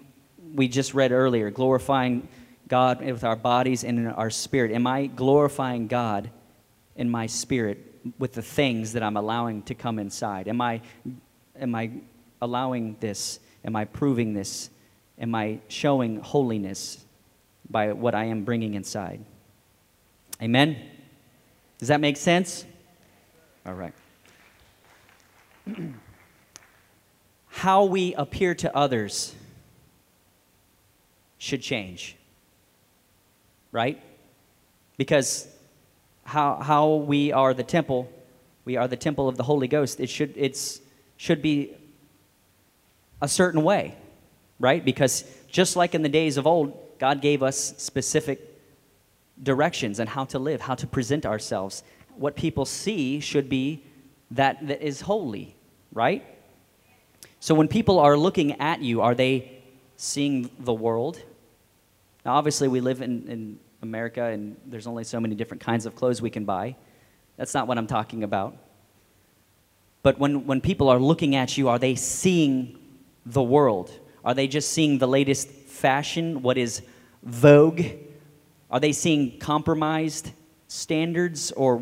we 0.55 0.69
just 0.69 0.95
read 0.95 1.13
earlier, 1.13 1.51
glorifying 1.51 2.29
God 2.69 3.05
with 3.05 3.25
our 3.25 3.37
bodies 3.37 3.85
and 3.85 3.99
in 3.99 4.07
our 4.07 4.31
spirit. 4.31 4.71
Am 4.71 4.87
I 4.87 5.07
glorifying 5.07 5.87
God 5.87 6.31
in 6.97 7.11
my 7.11 7.27
spirit 7.27 7.79
with 8.19 8.35
the 8.35 8.43
things 8.43 8.93
that 8.93 9.03
I'm 9.03 9.17
allowing 9.17 9.63
to 9.63 9.75
come 9.75 9.99
inside? 9.99 10.49
Am 10.49 10.61
I, 10.61 10.81
am 11.59 11.75
I 11.75 11.91
allowing 12.41 12.97
this? 13.01 13.41
Am 13.65 13.75
I 13.75 13.85
proving 13.85 14.35
this? 14.35 14.71
Am 15.19 15.35
I 15.35 15.61
showing 15.69 16.21
holiness 16.21 17.05
by 17.71 17.93
what 17.93 18.15
I 18.15 18.25
am 18.25 18.45
bringing 18.45 18.75
inside? 18.75 19.25
Amen? 20.43 20.77
Does 21.79 21.89
that 21.89 22.01
make 22.01 22.17
sense? 22.17 22.65
All 23.65 23.75
right. 23.75 23.95
How 27.49 27.85
we 27.85 28.15
appear 28.15 28.55
to 28.57 28.77
others 28.77 29.35
should 31.39 31.63
change, 31.63 32.17
right? 33.71 34.03
Because 34.97 35.47
how, 36.25 36.57
how 36.57 36.95
we 36.95 37.33
are 37.33 37.55
the 37.55 37.63
temple, 37.63 38.11
we 38.65 38.77
are 38.77 38.89
the 38.89 38.97
temple 38.97 39.29
of 39.29 39.37
the 39.37 39.43
Holy 39.43 39.69
Ghost, 39.69 40.01
it 40.01 40.09
should, 40.09 40.33
it's, 40.37 40.81
should 41.17 41.43
be 41.43 41.75
a 43.21 43.29
certain 43.29 43.63
way, 43.63 43.95
right? 44.59 44.85
Because 44.85 45.25
just 45.49 45.77
like 45.77 45.95
in 45.95 46.03
the 46.03 46.09
days 46.09 46.37
of 46.37 46.47
old, 46.47 46.99
God 46.99 47.21
gave 47.21 47.43
us 47.43 47.75
specific 47.77 48.41
directions 49.43 50.01
on 50.01 50.07
how 50.07 50.25
to 50.27 50.39
live, 50.39 50.63
how 50.63 50.75
to 50.75 50.87
present 50.87 51.27
ourselves. 51.27 51.83
What 52.17 52.37
people 52.37 52.65
see 52.65 53.21
should 53.21 53.49
be 53.49 53.83
that 54.35 54.67
that 54.67 54.83
is 54.83 55.01
holy, 55.01 55.57
right? 55.93 56.25
So 57.41 57.55
when 57.55 57.69
people 57.69 57.99
are 57.99 58.17
looking 58.17 58.61
at 58.61 58.81
you, 58.81 59.01
are 59.01 59.15
they 59.15 59.63
seeing 59.97 60.51
the 60.59 60.73
world? 60.73 61.21
Now, 62.25 62.37
obviously, 62.37 62.69
we 62.69 62.81
live 62.81 63.03
in, 63.03 63.29
in 63.29 63.59
America 63.83 64.25
and 64.25 64.57
there's 64.67 64.87
only 64.87 65.05
so 65.05 65.21
many 65.21 65.35
different 65.35 65.63
kinds 65.63 65.87
of 65.87 65.95
clothes 65.95 66.23
we 66.23 66.31
can 66.31 66.45
buy. 66.45 66.75
That's 67.37 67.55
not 67.55 67.67
what 67.69 67.77
I'm 67.77 67.87
talking 67.87 68.23
about. 68.25 68.57
But 70.03 70.19
when, 70.19 70.47
when 70.47 70.61
people 70.61 70.89
are 70.89 70.99
looking 70.99 71.37
at 71.37 71.57
you, 71.57 71.69
are 71.69 71.79
they 71.79 71.95
seeing 71.95 72.79
the 73.27 73.43
world? 73.43 73.91
Are 74.25 74.35
they 74.35 74.47
just 74.47 74.73
seeing 74.73 74.99
the 74.99 75.09
latest 75.09 75.49
fashion, 75.49 76.43
what 76.43 76.57
is 76.57 76.83
vogue? 77.23 77.83
Are 78.71 78.81
they 78.81 78.93
seeing 78.93 79.39
compromised 79.39 80.33
standards 80.75 81.53
or 81.53 81.81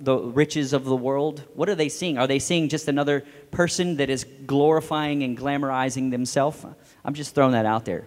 the 0.00 0.16
riches 0.18 0.72
of 0.72 0.84
the 0.84 0.96
world? 0.96 1.42
What 1.54 1.68
are 1.68 1.74
they 1.74 1.90
seeing? 1.90 2.16
Are 2.16 2.26
they 2.26 2.38
seeing 2.38 2.70
just 2.70 2.88
another 2.88 3.22
person 3.50 3.96
that 3.96 4.08
is 4.08 4.24
glorifying 4.46 5.22
and 5.22 5.36
glamorizing 5.36 6.10
themselves? 6.10 6.64
I'm 7.04 7.14
just 7.14 7.34
throwing 7.34 7.52
that 7.52 7.66
out 7.66 7.84
there. 7.84 8.06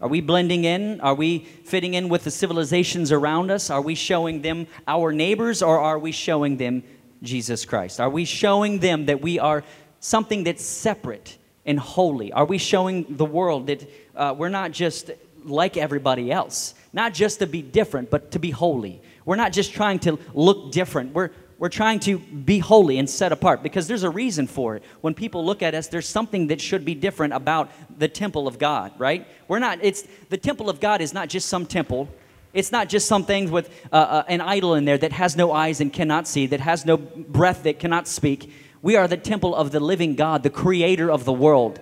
Are 0.00 0.08
we 0.08 0.20
blending 0.20 0.64
in? 0.64 1.00
Are 1.00 1.14
we 1.14 1.40
fitting 1.40 1.94
in 1.94 2.08
with 2.08 2.22
the 2.22 2.30
civilizations 2.30 3.10
around 3.10 3.50
us? 3.50 3.68
Are 3.68 3.80
we 3.80 3.96
showing 3.96 4.42
them 4.42 4.68
our 4.86 5.12
neighbors 5.12 5.60
or 5.60 5.80
are 5.80 5.98
we 5.98 6.12
showing 6.12 6.56
them 6.56 6.84
Jesus 7.22 7.64
Christ? 7.64 7.98
Are 8.00 8.10
we 8.10 8.24
showing 8.24 8.78
them 8.78 9.06
that 9.06 9.20
we 9.20 9.40
are 9.40 9.64
something 9.98 10.44
that's 10.44 10.64
separate 10.64 11.36
and 11.66 11.80
holy? 11.80 12.32
Are 12.32 12.44
we 12.44 12.58
showing 12.58 13.16
the 13.16 13.24
world 13.24 13.66
that 13.66 13.90
uh, 14.14 14.34
we're 14.36 14.50
not 14.50 14.70
just 14.70 15.10
like 15.44 15.76
everybody 15.76 16.30
else? 16.30 16.74
Not 16.92 17.12
just 17.12 17.40
to 17.40 17.46
be 17.46 17.60
different, 17.60 18.10
but 18.10 18.30
to 18.32 18.38
be 18.38 18.50
holy. 18.50 19.00
We're 19.24 19.36
not 19.36 19.52
just 19.52 19.72
trying 19.72 20.00
to 20.00 20.18
look 20.34 20.72
different. 20.72 21.14
We're, 21.14 21.30
we're 21.58 21.68
trying 21.68 22.00
to 22.00 22.18
be 22.18 22.58
holy 22.58 22.98
and 22.98 23.08
set 23.08 23.32
apart 23.32 23.62
because 23.62 23.86
there's 23.86 24.02
a 24.02 24.10
reason 24.10 24.46
for 24.46 24.76
it. 24.76 24.82
When 25.00 25.14
people 25.14 25.44
look 25.44 25.62
at 25.62 25.74
us, 25.74 25.86
there's 25.86 26.08
something 26.08 26.48
that 26.48 26.60
should 26.60 26.84
be 26.84 26.94
different 26.94 27.32
about 27.32 27.70
the 27.98 28.08
temple 28.08 28.46
of 28.46 28.58
God, 28.58 28.92
right? 28.98 29.26
We're 29.48 29.60
not, 29.60 29.78
it's, 29.82 30.02
the 30.28 30.36
temple 30.36 30.68
of 30.68 30.80
God 30.80 31.00
is 31.00 31.14
not 31.14 31.28
just 31.28 31.48
some 31.48 31.64
temple. 31.64 32.08
It's 32.52 32.70
not 32.70 32.88
just 32.88 33.08
some 33.08 33.24
things 33.24 33.50
with 33.50 33.68
uh, 33.92 33.96
uh, 33.96 34.24
an 34.28 34.40
idol 34.40 34.74
in 34.74 34.84
there 34.84 34.98
that 34.98 35.12
has 35.12 35.36
no 35.36 35.52
eyes 35.52 35.80
and 35.80 35.92
cannot 35.92 36.28
see, 36.28 36.46
that 36.46 36.60
has 36.60 36.84
no 36.84 36.96
breath 36.96 37.62
that 37.64 37.78
cannot 37.78 38.06
speak. 38.06 38.52
We 38.82 38.96
are 38.96 39.08
the 39.08 39.16
temple 39.16 39.54
of 39.54 39.70
the 39.70 39.80
living 39.80 40.14
God, 40.14 40.42
the 40.42 40.50
creator 40.50 41.10
of 41.10 41.24
the 41.24 41.32
world. 41.32 41.80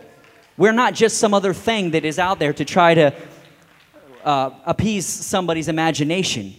We're 0.57 0.73
not 0.73 0.95
just 0.95 1.19
some 1.19 1.35
other 1.35 1.53
thing 1.53 1.91
that 1.91 2.05
is 2.05 2.19
out 2.19 2.39
there 2.39 2.53
to 2.53 2.65
try 2.65 2.95
to 2.95 3.15
uh, 4.25 4.51
appease 4.65 5.07
somebody's 5.07 5.69
imagination. 5.69 6.55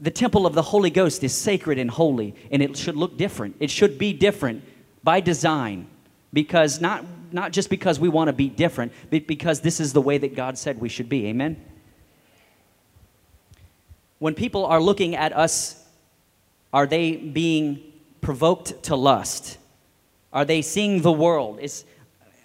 The 0.00 0.10
temple 0.10 0.46
of 0.46 0.54
the 0.54 0.62
Holy 0.62 0.90
Ghost 0.90 1.24
is 1.24 1.34
sacred 1.34 1.78
and 1.78 1.90
holy, 1.90 2.34
and 2.52 2.62
it 2.62 2.76
should 2.76 2.96
look 2.96 3.16
different. 3.16 3.56
It 3.58 3.70
should 3.70 3.98
be 3.98 4.12
different 4.12 4.62
by 5.02 5.20
design, 5.20 5.88
because 6.32 6.80
not, 6.80 7.04
not 7.32 7.52
just 7.52 7.68
because 7.68 7.98
we 7.98 8.08
want 8.08 8.28
to 8.28 8.32
be 8.32 8.48
different, 8.48 8.92
but 9.10 9.26
because 9.26 9.60
this 9.60 9.80
is 9.80 9.92
the 9.92 10.00
way 10.00 10.18
that 10.18 10.36
God 10.36 10.56
said 10.56 10.80
we 10.80 10.88
should 10.88 11.08
be. 11.08 11.26
Amen? 11.26 11.60
When 14.20 14.34
people 14.34 14.66
are 14.66 14.80
looking 14.80 15.16
at 15.16 15.32
us, 15.32 15.84
are 16.72 16.86
they 16.86 17.16
being 17.16 17.82
provoked 18.20 18.84
to 18.84 18.94
lust? 18.94 19.58
Are 20.32 20.44
they 20.44 20.62
seeing 20.62 21.02
the 21.02 21.12
world? 21.12 21.58
Is, 21.60 21.84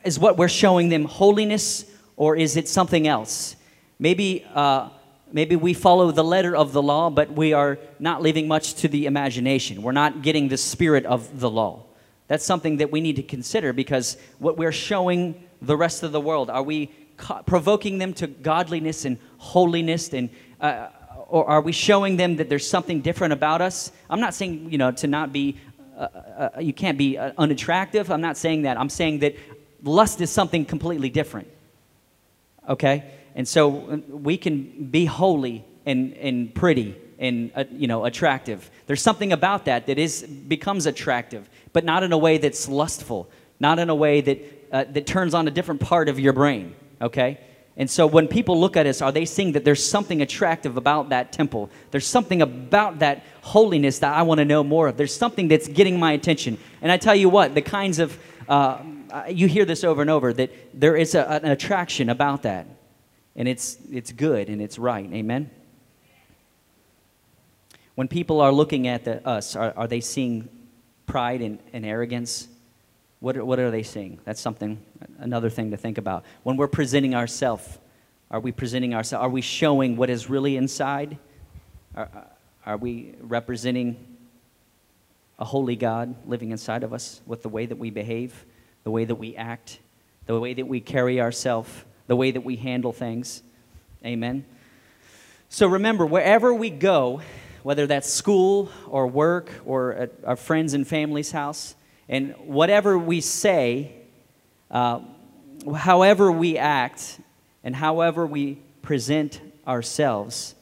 is 0.03 0.17
what 0.17 0.37
we're 0.37 0.47
showing 0.47 0.89
them 0.89 1.05
holiness, 1.05 1.85
or 2.15 2.35
is 2.35 2.57
it 2.57 2.67
something 2.67 3.07
else? 3.07 3.55
Maybe. 3.99 4.43
Uh, 4.55 4.89
maybe 5.33 5.55
we 5.55 5.73
follow 5.73 6.11
the 6.11 6.23
letter 6.23 6.55
of 6.55 6.71
the 6.71 6.81
law, 6.81 7.09
but 7.09 7.31
we 7.31 7.51
are 7.51 7.79
not 7.99 8.21
leaving 8.21 8.47
much 8.47 8.75
to 8.75 8.87
the 8.87 9.07
imagination. 9.07 9.81
We're 9.81 9.91
not 9.91 10.21
getting 10.21 10.47
the 10.47 10.57
spirit 10.57 11.05
of 11.05 11.39
the 11.39 11.49
law. 11.49 11.83
That's 12.27 12.45
something 12.45 12.77
that 12.77 12.91
we 12.91 13.01
need 13.01 13.17
to 13.17 13.23
consider 13.23 13.73
because 13.73 14.15
what 14.39 14.57
we're 14.57 14.71
showing 14.71 15.43
the 15.61 15.75
rest 15.75 16.03
of 16.03 16.11
the 16.11 16.21
world, 16.21 16.49
are 16.49 16.63
we 16.63 16.87
provoking 17.45 17.97
them 17.97 18.13
to 18.13 18.27
godliness 18.27 19.05
and 19.05 19.17
holiness 19.37 20.13
and 20.13 20.29
uh, 20.61 20.87
or 21.27 21.47
are 21.49 21.61
we 21.61 21.71
showing 21.71 22.15
them 22.15 22.35
that 22.35 22.47
there's 22.47 22.67
something 22.67 23.01
different 23.01 23.33
about 23.33 23.61
us? 23.61 23.91
I'm 24.09 24.19
not 24.19 24.33
saying 24.33 24.71
you 24.71 24.77
know 24.77 24.91
to 24.91 25.07
not 25.07 25.33
be 25.33 25.57
uh, 25.97 26.01
uh, 26.01 26.49
you 26.59 26.73
can't 26.73 26.97
be 26.97 27.17
uh, 27.17 27.31
unattractive. 27.37 28.11
I'm 28.11 28.21
not 28.21 28.37
saying 28.37 28.63
that. 28.63 28.77
I'm 28.77 28.89
saying 28.89 29.19
that 29.19 29.35
lust 29.83 30.21
is 30.21 30.29
something 30.29 30.65
completely 30.65 31.09
different. 31.09 31.47
Okay 32.67 33.03
and 33.35 33.47
so 33.47 33.89
uh, 33.89 33.97
we 34.09 34.37
can 34.37 34.87
be 34.89 35.05
holy 35.05 35.65
and, 35.85 36.13
and 36.13 36.53
pretty 36.53 36.95
and 37.19 37.51
uh, 37.55 37.63
you 37.71 37.87
know 37.87 38.05
attractive 38.05 38.69
there's 38.87 39.01
something 39.01 39.33
about 39.33 39.65
that 39.65 39.87
that 39.87 39.97
is 39.97 40.23
becomes 40.23 40.85
attractive 40.85 41.49
but 41.73 41.83
not 41.83 42.03
in 42.03 42.11
a 42.11 42.17
way 42.17 42.37
that's 42.37 42.67
lustful 42.67 43.29
not 43.59 43.79
in 43.79 43.89
a 43.89 43.95
way 43.95 44.21
that 44.21 44.67
uh, 44.71 44.83
that 44.85 45.05
turns 45.05 45.33
on 45.33 45.47
a 45.47 45.51
different 45.51 45.81
part 45.81 46.09
of 46.09 46.19
your 46.19 46.33
brain 46.33 46.75
okay 47.01 47.39
and 47.75 47.89
so 47.89 48.05
when 48.05 48.27
people 48.27 48.59
look 48.59 48.77
at 48.77 48.85
us, 48.85 49.01
are 49.01 49.11
they 49.11 49.25
seeing 49.25 49.53
that 49.53 49.65
there's 49.65 49.83
something 49.83 50.21
attractive 50.21 50.77
about 50.77 51.09
that 51.09 51.31
temple? 51.31 51.71
There's 51.89 52.05
something 52.05 52.41
about 52.41 52.99
that 52.99 53.23
holiness 53.41 53.99
that 53.99 54.13
I 54.13 54.21
want 54.21 54.39
to 54.39 54.45
know 54.45 54.63
more 54.63 54.87
of. 54.87 54.97
There's 54.97 55.15
something 55.15 55.47
that's 55.47 55.67
getting 55.67 55.99
my 55.99 56.11
attention. 56.11 56.59
And 56.81 56.91
I 56.91 56.97
tell 56.97 57.15
you 57.15 57.29
what, 57.29 57.55
the 57.55 57.63
kinds 57.63 57.97
of, 57.97 58.17
uh, 58.47 58.77
you 59.27 59.47
hear 59.47 59.65
this 59.65 59.83
over 59.83 60.01
and 60.01 60.11
over, 60.11 60.31
that 60.33 60.51
there 60.79 60.95
is 60.95 61.15
a, 61.15 61.27
an 61.27 61.49
attraction 61.49 62.09
about 62.09 62.43
that. 62.43 62.67
And 63.35 63.47
it's, 63.47 63.77
it's 63.91 64.11
good 64.11 64.49
and 64.49 64.61
it's 64.61 64.77
right. 64.77 65.11
Amen? 65.11 65.49
When 67.95 68.07
people 68.07 68.41
are 68.41 68.51
looking 68.51 68.87
at 68.87 69.05
the, 69.05 69.25
us, 69.27 69.55
are, 69.55 69.73
are 69.75 69.87
they 69.87 70.01
seeing 70.01 70.49
pride 71.05 71.41
and, 71.41 71.59
and 71.73 71.85
arrogance? 71.85 72.47
What 73.19 73.37
are, 73.37 73.45
what 73.45 73.59
are 73.59 73.71
they 73.71 73.83
seeing? 73.83 74.19
That's 74.25 74.41
something, 74.41 74.83
another 75.19 75.49
thing 75.49 75.71
to 75.71 75.77
think 75.77 75.97
about. 75.97 76.25
When 76.43 76.57
we're 76.57 76.67
presenting 76.67 77.15
ourselves, 77.15 77.79
are 78.31 78.39
we 78.39 78.51
presenting 78.51 78.95
ourselves? 78.95 79.23
Are 79.23 79.29
we 79.29 79.41
showing 79.41 79.95
what 79.95 80.09
is 80.09 80.29
really 80.29 80.57
inside? 80.57 81.17
Are, 81.95 82.09
are 82.65 82.77
we 82.77 83.13
representing 83.19 83.97
a 85.37 85.45
holy 85.45 85.75
God 85.75 86.15
living 86.27 86.51
inside 86.51 86.83
of 86.83 86.93
us 86.93 87.21
with 87.25 87.43
the 87.43 87.49
way 87.49 87.65
that 87.65 87.77
we 87.77 87.89
behave, 87.89 88.45
the 88.83 88.91
way 88.91 89.05
that 89.05 89.15
we 89.15 89.35
act, 89.35 89.79
the 90.25 90.39
way 90.39 90.53
that 90.53 90.67
we 90.67 90.79
carry 90.79 91.19
ourselves, 91.19 91.69
the 92.07 92.15
way 92.15 92.31
that 92.31 92.41
we 92.41 92.55
handle 92.55 92.91
things? 92.93 93.41
Amen. 94.05 94.45
So 95.49 95.67
remember, 95.67 96.05
wherever 96.05 96.53
we 96.53 96.69
go, 96.69 97.21
whether 97.61 97.85
that's 97.85 98.09
school 98.09 98.69
or 98.87 99.07
work 99.07 99.51
or 99.65 99.93
at 99.93 100.11
our 100.25 100.35
friends 100.35 100.73
and 100.73 100.87
family's 100.87 101.31
house, 101.31 101.75
and 102.09 102.33
whatever 102.39 102.97
we 102.97 103.21
say, 103.21 103.91
uh, 104.71 104.99
however 105.75 106.31
we 106.31 106.57
act, 106.57 107.19
and 107.63 107.75
however 107.75 108.25
we 108.25 108.55
present 108.81 109.39
ourselves, 109.67 110.55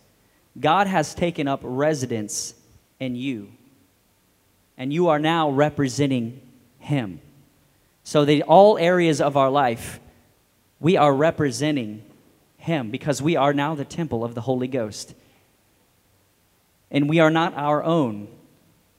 God 0.59 0.87
has 0.87 1.15
taken 1.15 1.47
up 1.47 1.61
residence 1.63 2.53
in 2.99 3.15
you. 3.15 3.49
And 4.77 4.91
you 4.91 5.07
are 5.07 5.19
now 5.19 5.49
representing 5.49 6.41
Him. 6.79 7.21
So 8.03 8.25
that 8.25 8.41
all 8.41 8.77
areas 8.77 9.21
of 9.21 9.37
our 9.37 9.49
life, 9.49 10.00
we 10.81 10.97
are 10.97 11.13
representing 11.13 12.03
Him 12.57 12.91
because 12.91 13.21
we 13.21 13.37
are 13.37 13.53
now 13.53 13.75
the 13.75 13.85
temple 13.85 14.25
of 14.25 14.35
the 14.35 14.41
Holy 14.41 14.67
Ghost. 14.67 15.13
And 16.89 17.07
we 17.07 17.19
are 17.19 17.31
not 17.31 17.53
our 17.53 17.81
own 17.81 18.27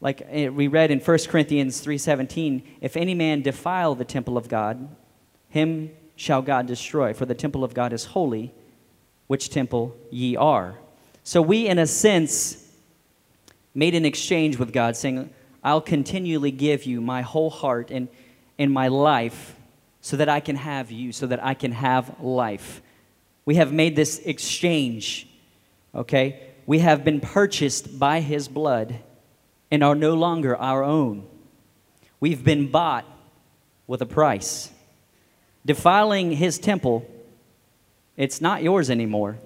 like 0.02 0.26
eh, 0.28 0.48
we 0.48 0.66
read 0.66 0.90
in 0.90 0.98
1 0.98 1.18
corinthians 1.28 1.84
3.17 1.86 2.62
if 2.82 2.96
any 2.96 3.14
man 3.14 3.40
defile 3.40 3.94
the 3.94 4.04
temple 4.04 4.36
of 4.36 4.48
god 4.48 4.88
him 5.48 5.90
shall 6.16 6.42
god 6.42 6.66
destroy 6.66 7.14
for 7.14 7.24
the 7.24 7.34
temple 7.34 7.64
of 7.64 7.72
god 7.72 7.92
is 7.92 8.04
holy 8.06 8.52
which 9.28 9.48
temple 9.48 9.96
ye 10.10 10.36
are 10.36 10.74
so 11.22 11.40
we 11.40 11.66
in 11.68 11.78
a 11.78 11.86
sense 11.86 12.68
made 13.74 13.94
an 13.94 14.04
exchange 14.04 14.58
with 14.58 14.72
god 14.72 14.96
saying 14.96 15.30
i'll 15.64 15.80
continually 15.80 16.50
give 16.50 16.84
you 16.84 17.00
my 17.00 17.22
whole 17.22 17.50
heart 17.50 17.90
and, 17.90 18.08
and 18.58 18.70
my 18.70 18.88
life 18.88 19.54
so 20.02 20.18
that 20.18 20.28
i 20.28 20.38
can 20.38 20.56
have 20.56 20.90
you 20.90 21.10
so 21.10 21.26
that 21.26 21.42
i 21.42 21.54
can 21.54 21.72
have 21.72 22.20
life 22.20 22.82
we 23.46 23.54
have 23.54 23.72
made 23.72 23.96
this 23.96 24.18
exchange 24.18 25.26
okay 25.94 26.52
we 26.66 26.78
have 26.78 27.04
been 27.04 27.20
purchased 27.20 27.98
by 27.98 28.20
his 28.20 28.48
blood 28.48 28.98
and 29.70 29.82
are 29.82 29.94
no 29.94 30.14
longer 30.14 30.54
our 30.56 30.84
own. 30.84 31.26
We've 32.20 32.44
been 32.44 32.70
bought 32.70 33.06
with 33.86 34.02
a 34.02 34.06
price. 34.06 34.70
Defiling 35.64 36.32
his 36.32 36.58
temple, 36.58 37.08
it's 38.16 38.40
not 38.40 38.62
yours 38.62 38.90
anymore, 38.90 39.38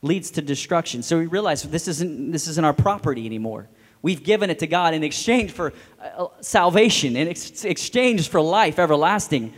leads 0.00 0.30
to 0.32 0.42
destruction. 0.42 1.02
So 1.02 1.18
we 1.18 1.26
realize 1.26 1.62
this 1.62 1.88
isn't, 1.88 2.32
this 2.32 2.48
isn't 2.48 2.64
our 2.64 2.72
property 2.72 3.26
anymore. 3.26 3.68
We've 4.02 4.22
given 4.22 4.50
it 4.50 4.60
to 4.60 4.66
God 4.66 4.94
in 4.94 5.02
exchange 5.02 5.50
for 5.50 5.72
uh, 6.00 6.26
salvation, 6.40 7.16
in 7.16 7.28
ex- 7.28 7.64
exchange 7.64 8.28
for 8.28 8.40
life 8.40 8.78
everlasting. 8.78 9.52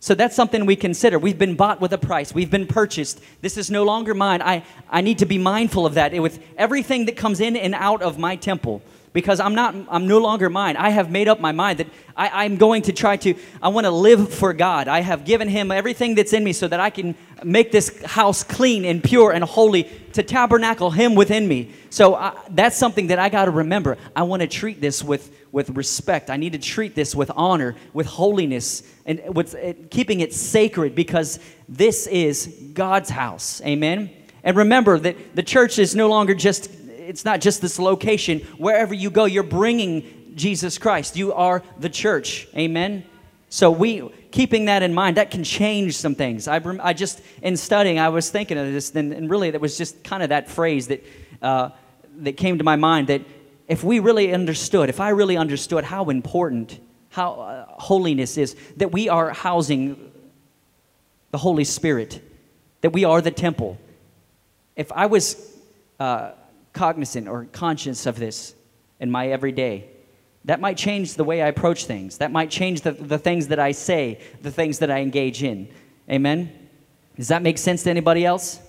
So 0.00 0.14
that's 0.14 0.36
something 0.36 0.64
we 0.66 0.76
consider. 0.76 1.18
We've 1.18 1.38
been 1.38 1.56
bought 1.56 1.80
with 1.80 1.92
a 1.92 1.98
price. 1.98 2.32
We've 2.32 2.50
been 2.50 2.66
purchased. 2.66 3.20
This 3.40 3.56
is 3.56 3.70
no 3.70 3.84
longer 3.84 4.14
mine. 4.14 4.42
I, 4.42 4.64
I 4.88 5.00
need 5.00 5.18
to 5.18 5.26
be 5.26 5.38
mindful 5.38 5.86
of 5.86 5.94
that 5.94 6.12
with 6.20 6.40
everything 6.56 7.06
that 7.06 7.16
comes 7.16 7.40
in 7.40 7.56
and 7.56 7.74
out 7.74 8.02
of 8.02 8.18
my 8.18 8.36
temple 8.36 8.82
because 9.12 9.40
I'm 9.40 9.54
not 9.54 9.74
I'm 9.88 10.06
no 10.06 10.18
longer 10.18 10.50
mine. 10.50 10.76
I 10.76 10.90
have 10.90 11.10
made 11.10 11.28
up 11.28 11.40
my 11.40 11.52
mind 11.52 11.78
that 11.80 11.88
I, 12.16 12.44
I'm 12.44 12.56
going 12.56 12.82
to 12.82 12.92
try 12.92 13.16
to 13.18 13.34
I 13.62 13.68
want 13.68 13.84
to 13.84 13.90
live 13.90 14.32
for 14.32 14.52
God. 14.52 14.88
I 14.88 15.00
have 15.00 15.24
given 15.24 15.48
him 15.48 15.70
everything 15.70 16.14
that's 16.14 16.32
in 16.32 16.44
me 16.44 16.52
so 16.52 16.68
that 16.68 16.80
I 16.80 16.90
can 16.90 17.14
make 17.44 17.72
this 17.72 18.02
house 18.04 18.42
clean 18.42 18.84
and 18.84 19.02
pure 19.02 19.32
and 19.32 19.44
holy 19.44 19.84
to 20.12 20.22
tabernacle 20.22 20.90
him 20.90 21.14
within 21.14 21.46
me. 21.46 21.72
So 21.90 22.14
I, 22.14 22.36
that's 22.50 22.76
something 22.76 23.08
that 23.08 23.18
I 23.18 23.28
got 23.28 23.46
to 23.46 23.50
remember. 23.50 23.96
I 24.14 24.22
want 24.22 24.42
to 24.42 24.48
treat 24.48 24.80
this 24.80 25.02
with 25.02 25.34
with 25.50 25.70
respect. 25.70 26.30
I 26.30 26.36
need 26.36 26.52
to 26.52 26.58
treat 26.58 26.94
this 26.94 27.14
with 27.14 27.30
honor, 27.34 27.76
with 27.92 28.06
holiness, 28.06 28.82
and 29.06 29.34
with 29.34 29.54
uh, 29.54 29.72
keeping 29.90 30.20
it 30.20 30.34
sacred 30.34 30.94
because 30.94 31.38
this 31.68 32.06
is 32.06 32.46
God's 32.74 33.10
house. 33.10 33.62
Amen. 33.62 34.10
And 34.44 34.56
remember 34.56 34.98
that 34.98 35.34
the 35.34 35.42
church 35.42 35.78
is 35.78 35.94
no 35.94 36.08
longer 36.08 36.34
just 36.34 36.70
it's 37.08 37.24
not 37.24 37.40
just 37.40 37.62
this 37.62 37.78
location. 37.78 38.40
Wherever 38.58 38.92
you 38.92 39.08
go, 39.08 39.24
you're 39.24 39.42
bringing 39.42 40.32
Jesus 40.34 40.76
Christ. 40.76 41.16
You 41.16 41.32
are 41.32 41.62
the 41.80 41.88
church. 41.88 42.46
Amen. 42.54 43.02
So 43.48 43.70
we 43.70 44.10
keeping 44.30 44.66
that 44.66 44.82
in 44.82 44.92
mind, 44.92 45.16
that 45.16 45.30
can 45.30 45.42
change 45.42 45.96
some 45.96 46.14
things. 46.14 46.46
I, 46.46 46.60
I 46.82 46.92
just 46.92 47.22
in 47.40 47.56
studying, 47.56 47.98
I 47.98 48.10
was 48.10 48.28
thinking 48.28 48.58
of 48.58 48.70
this, 48.70 48.94
and, 48.94 49.14
and 49.14 49.30
really, 49.30 49.50
that 49.50 49.60
was 49.60 49.78
just 49.78 50.04
kind 50.04 50.22
of 50.22 50.28
that 50.28 50.50
phrase 50.50 50.88
that 50.88 51.02
uh, 51.40 51.70
that 52.18 52.36
came 52.36 52.58
to 52.58 52.64
my 52.64 52.76
mind. 52.76 53.06
That 53.06 53.22
if 53.68 53.82
we 53.82 54.00
really 54.00 54.34
understood, 54.34 54.90
if 54.90 55.00
I 55.00 55.08
really 55.08 55.38
understood 55.38 55.84
how 55.84 56.10
important 56.10 56.78
how 57.08 57.32
uh, 57.32 57.66
holiness 57.68 58.36
is, 58.36 58.54
that 58.76 58.92
we 58.92 59.08
are 59.08 59.30
housing 59.30 60.12
the 61.30 61.38
Holy 61.38 61.64
Spirit, 61.64 62.20
that 62.82 62.90
we 62.90 63.06
are 63.06 63.22
the 63.22 63.30
temple. 63.30 63.78
If 64.76 64.92
I 64.92 65.06
was 65.06 65.56
uh, 65.98 66.32
cognizant 66.78 67.26
or 67.26 67.46
conscious 67.46 68.06
of 68.06 68.16
this 68.20 68.54
in 69.00 69.10
my 69.10 69.26
everyday. 69.28 69.88
That 70.44 70.60
might 70.60 70.76
change 70.76 71.14
the 71.14 71.24
way 71.24 71.42
I 71.42 71.48
approach 71.48 71.86
things. 71.86 72.18
That 72.18 72.30
might 72.30 72.50
change 72.50 72.82
the, 72.82 72.92
the 72.92 73.18
things 73.18 73.48
that 73.48 73.58
I 73.58 73.72
say, 73.72 74.20
the 74.42 74.52
things 74.52 74.78
that 74.78 74.90
I 74.90 75.00
engage 75.00 75.42
in. 75.42 75.68
Amen? 76.08 76.68
Does 77.16 77.28
that 77.28 77.42
make 77.42 77.58
sense 77.58 77.82
to 77.82 77.90
anybody 77.90 78.24
else? 78.24 78.60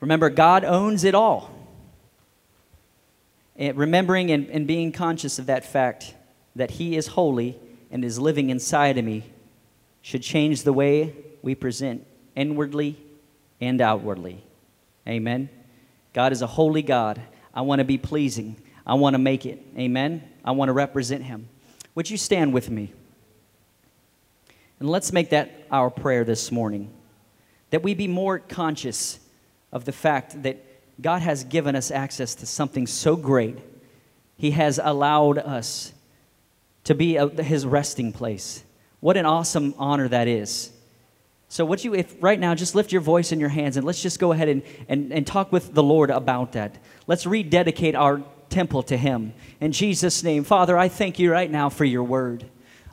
Remember, 0.00 0.28
God 0.28 0.62
owns 0.62 1.04
it 1.04 1.14
all. 1.14 1.50
And 3.56 3.78
remembering 3.78 4.30
and, 4.30 4.50
and 4.50 4.66
being 4.66 4.92
conscious 4.92 5.38
of 5.38 5.46
that 5.46 5.64
fact 5.64 6.14
that 6.54 6.72
He 6.72 6.96
is 6.96 7.06
holy 7.06 7.58
and 7.90 8.04
is 8.04 8.18
living 8.18 8.50
inside 8.50 8.98
of 8.98 9.06
me 9.06 9.24
should 10.02 10.22
change 10.22 10.64
the 10.64 10.72
way 10.74 11.16
we 11.40 11.54
present 11.54 12.06
inwardly 12.36 12.98
and 13.58 13.80
outwardly. 13.80 14.45
Amen. 15.08 15.48
God 16.12 16.32
is 16.32 16.42
a 16.42 16.46
holy 16.46 16.82
God. 16.82 17.20
I 17.54 17.60
want 17.62 17.80
to 17.80 17.84
be 17.84 17.98
pleasing. 17.98 18.56
I 18.86 18.94
want 18.94 19.14
to 19.14 19.18
make 19.18 19.46
it. 19.46 19.60
Amen. 19.76 20.22
I 20.44 20.52
want 20.52 20.68
to 20.68 20.72
represent 20.72 21.24
Him. 21.24 21.48
Would 21.94 22.10
you 22.10 22.16
stand 22.16 22.52
with 22.52 22.70
me? 22.70 22.92
And 24.78 24.90
let's 24.90 25.12
make 25.12 25.30
that 25.30 25.66
our 25.70 25.90
prayer 25.90 26.24
this 26.24 26.52
morning 26.52 26.92
that 27.70 27.82
we 27.82 27.94
be 27.94 28.06
more 28.08 28.38
conscious 28.38 29.18
of 29.72 29.84
the 29.84 29.92
fact 29.92 30.42
that 30.42 30.62
God 31.00 31.22
has 31.22 31.44
given 31.44 31.74
us 31.74 31.90
access 31.90 32.34
to 32.36 32.46
something 32.46 32.86
so 32.86 33.16
great. 33.16 33.58
He 34.36 34.52
has 34.52 34.78
allowed 34.82 35.38
us 35.38 35.92
to 36.84 36.94
be 36.94 37.16
a, 37.16 37.28
His 37.28 37.66
resting 37.66 38.12
place. 38.12 38.62
What 39.00 39.16
an 39.16 39.26
awesome 39.26 39.74
honor 39.78 40.08
that 40.08 40.28
is. 40.28 40.72
So, 41.48 41.64
what 41.64 41.84
you, 41.84 41.94
if 41.94 42.16
right 42.20 42.38
now, 42.38 42.54
just 42.54 42.74
lift 42.74 42.92
your 42.92 43.00
voice 43.00 43.30
in 43.30 43.38
your 43.38 43.48
hands 43.48 43.76
and 43.76 43.86
let's 43.86 44.02
just 44.02 44.18
go 44.18 44.32
ahead 44.32 44.48
and, 44.48 44.62
and, 44.88 45.12
and 45.12 45.26
talk 45.26 45.52
with 45.52 45.74
the 45.74 45.82
Lord 45.82 46.10
about 46.10 46.52
that. 46.52 46.78
Let's 47.06 47.26
rededicate 47.26 47.94
our 47.94 48.22
temple 48.50 48.82
to 48.84 48.96
Him. 48.96 49.32
In 49.60 49.72
Jesus' 49.72 50.22
name, 50.22 50.44
Father, 50.44 50.76
I 50.76 50.88
thank 50.88 51.18
you 51.18 51.30
right 51.30 51.50
now 51.50 51.68
for 51.68 51.84
your 51.84 52.02
word. 52.02 52.46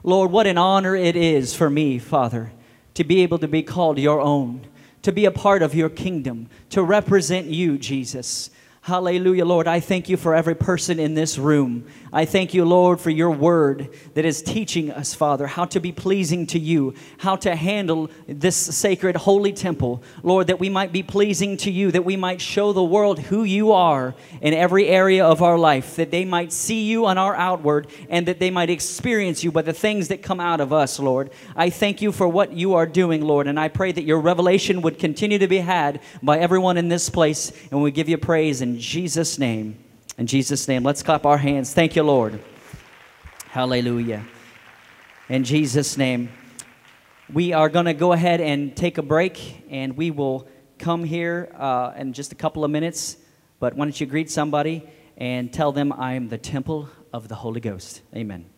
Lord, 0.04 0.32
what 0.32 0.48
an 0.48 0.58
honor 0.58 0.96
it 0.96 1.16
is 1.16 1.56
for 1.56 1.70
me, 1.70 1.98
Father, 1.98 2.52
to 2.94 3.04
be 3.04 3.24
able 3.24 3.40
to 3.40 3.48
be 3.48 3.64
called 3.64 3.98
your 3.98 4.22
own, 4.22 4.68
to 5.02 5.12
be 5.12 5.26
a 5.26 5.32
part 5.32 5.64
of 5.64 5.74
your 5.74 5.90
kingdom, 5.90 6.50
to 6.70 6.84
represent 6.84 7.48
you, 7.48 7.78
Jesus. 7.78 8.50
Hallelujah, 8.86 9.46
Lord. 9.46 9.66
I 9.66 9.80
thank 9.80 10.10
you 10.10 10.18
for 10.18 10.36
every 10.36 10.56
person 10.56 11.00
in 11.00 11.14
this 11.14 11.38
room. 11.38 11.86
I 12.12 12.26
thank 12.26 12.54
you, 12.54 12.66
Lord, 12.66 13.00
for 13.00 13.12
your 13.12 13.32
word 13.32 13.88
that 14.14 14.26
is 14.26 14.42
teaching 14.42 14.92
us, 14.92 15.14
Father, 15.14 15.48
how 15.48 15.64
to 15.64 15.80
be 15.80 15.94
pleasing 15.94 16.46
to 16.48 16.60
you, 16.60 16.94
how 17.18 17.38
to 17.38 17.56
handle 17.56 18.12
this 18.28 18.58
sacred 18.58 19.16
holy 19.16 19.54
temple. 19.54 20.04
Lord, 20.22 20.48
that 20.48 20.60
we 20.60 20.68
might 20.68 20.92
be 20.92 21.02
pleasing 21.02 21.56
to 21.58 21.72
you, 21.72 21.92
that 21.92 22.04
we 22.04 22.18
might 22.18 22.42
show 22.42 22.74
the 22.74 22.84
world 22.84 23.20
who 23.20 23.46
you 23.46 23.72
are 23.72 24.16
in 24.42 24.54
every 24.54 24.90
area 24.90 25.26
of 25.26 25.42
our 25.42 25.58
life, 25.58 25.96
that 25.96 26.12
they 26.12 26.26
might 26.26 26.52
see 26.52 26.84
you 26.84 27.06
on 27.06 27.18
our 27.18 27.38
outward, 27.38 27.88
and 28.10 28.28
that 28.28 28.40
they 28.40 28.52
might 28.52 28.70
experience 28.70 29.46
you 29.46 29.52
by 29.54 29.62
the 29.62 29.72
things 29.72 30.10
that 30.10 30.22
come 30.22 30.42
out 30.42 30.60
of 30.60 30.74
us, 30.74 31.00
Lord. 31.00 31.32
I 31.56 31.70
thank 31.70 32.02
you 32.02 32.12
for 32.12 32.28
what 32.28 32.52
you 32.52 32.74
are 32.74 32.86
doing, 32.86 33.22
Lord, 33.22 33.48
and 33.48 33.58
I 33.58 33.70
pray 33.70 33.94
that 33.94 34.04
your 34.04 34.20
revelation 34.20 34.82
would 34.82 35.00
continue 35.00 35.40
to 35.40 35.48
be 35.48 35.60
had 35.60 36.02
by 36.22 36.40
everyone 36.40 36.76
in 36.76 36.90
this 36.90 37.10
place, 37.10 37.54
and 37.72 37.82
we 37.82 37.90
give 37.90 38.10
you 38.10 38.18
praise 38.18 38.60
and 38.62 38.73
in 38.74 38.80
Jesus' 38.80 39.38
name. 39.38 39.78
In 40.18 40.26
Jesus' 40.26 40.68
name. 40.68 40.82
Let's 40.82 41.04
clap 41.04 41.28
our 41.28 41.38
hands. 41.38 41.76
Thank 41.76 41.96
you, 41.96 42.02
Lord. 42.02 42.40
Hallelujah. 43.50 44.26
In 45.30 45.44
Jesus' 45.44 45.96
name. 45.96 46.30
We 47.32 47.54
are 47.54 47.70
going 47.70 47.86
to 47.86 47.94
go 47.94 48.14
ahead 48.14 48.42
and 48.42 48.76
take 48.76 48.98
a 48.98 49.04
break, 49.04 49.64
and 49.70 49.96
we 49.96 50.10
will 50.10 50.48
come 50.80 51.04
here 51.04 51.56
uh, 51.56 51.94
in 51.96 52.14
just 52.14 52.32
a 52.32 52.36
couple 52.36 52.66
of 52.66 52.72
minutes. 52.72 53.16
But 53.60 53.76
why 53.76 53.86
don't 53.86 54.02
you 54.02 54.08
greet 54.08 54.32
somebody 54.32 54.90
and 55.18 55.54
tell 55.54 55.72
them 55.72 55.94
I 55.94 56.14
am 56.14 56.30
the 56.30 56.40
temple 56.40 56.90
of 57.14 57.28
the 57.28 57.36
Holy 57.36 57.62
Ghost? 57.62 58.02
Amen. 58.16 58.53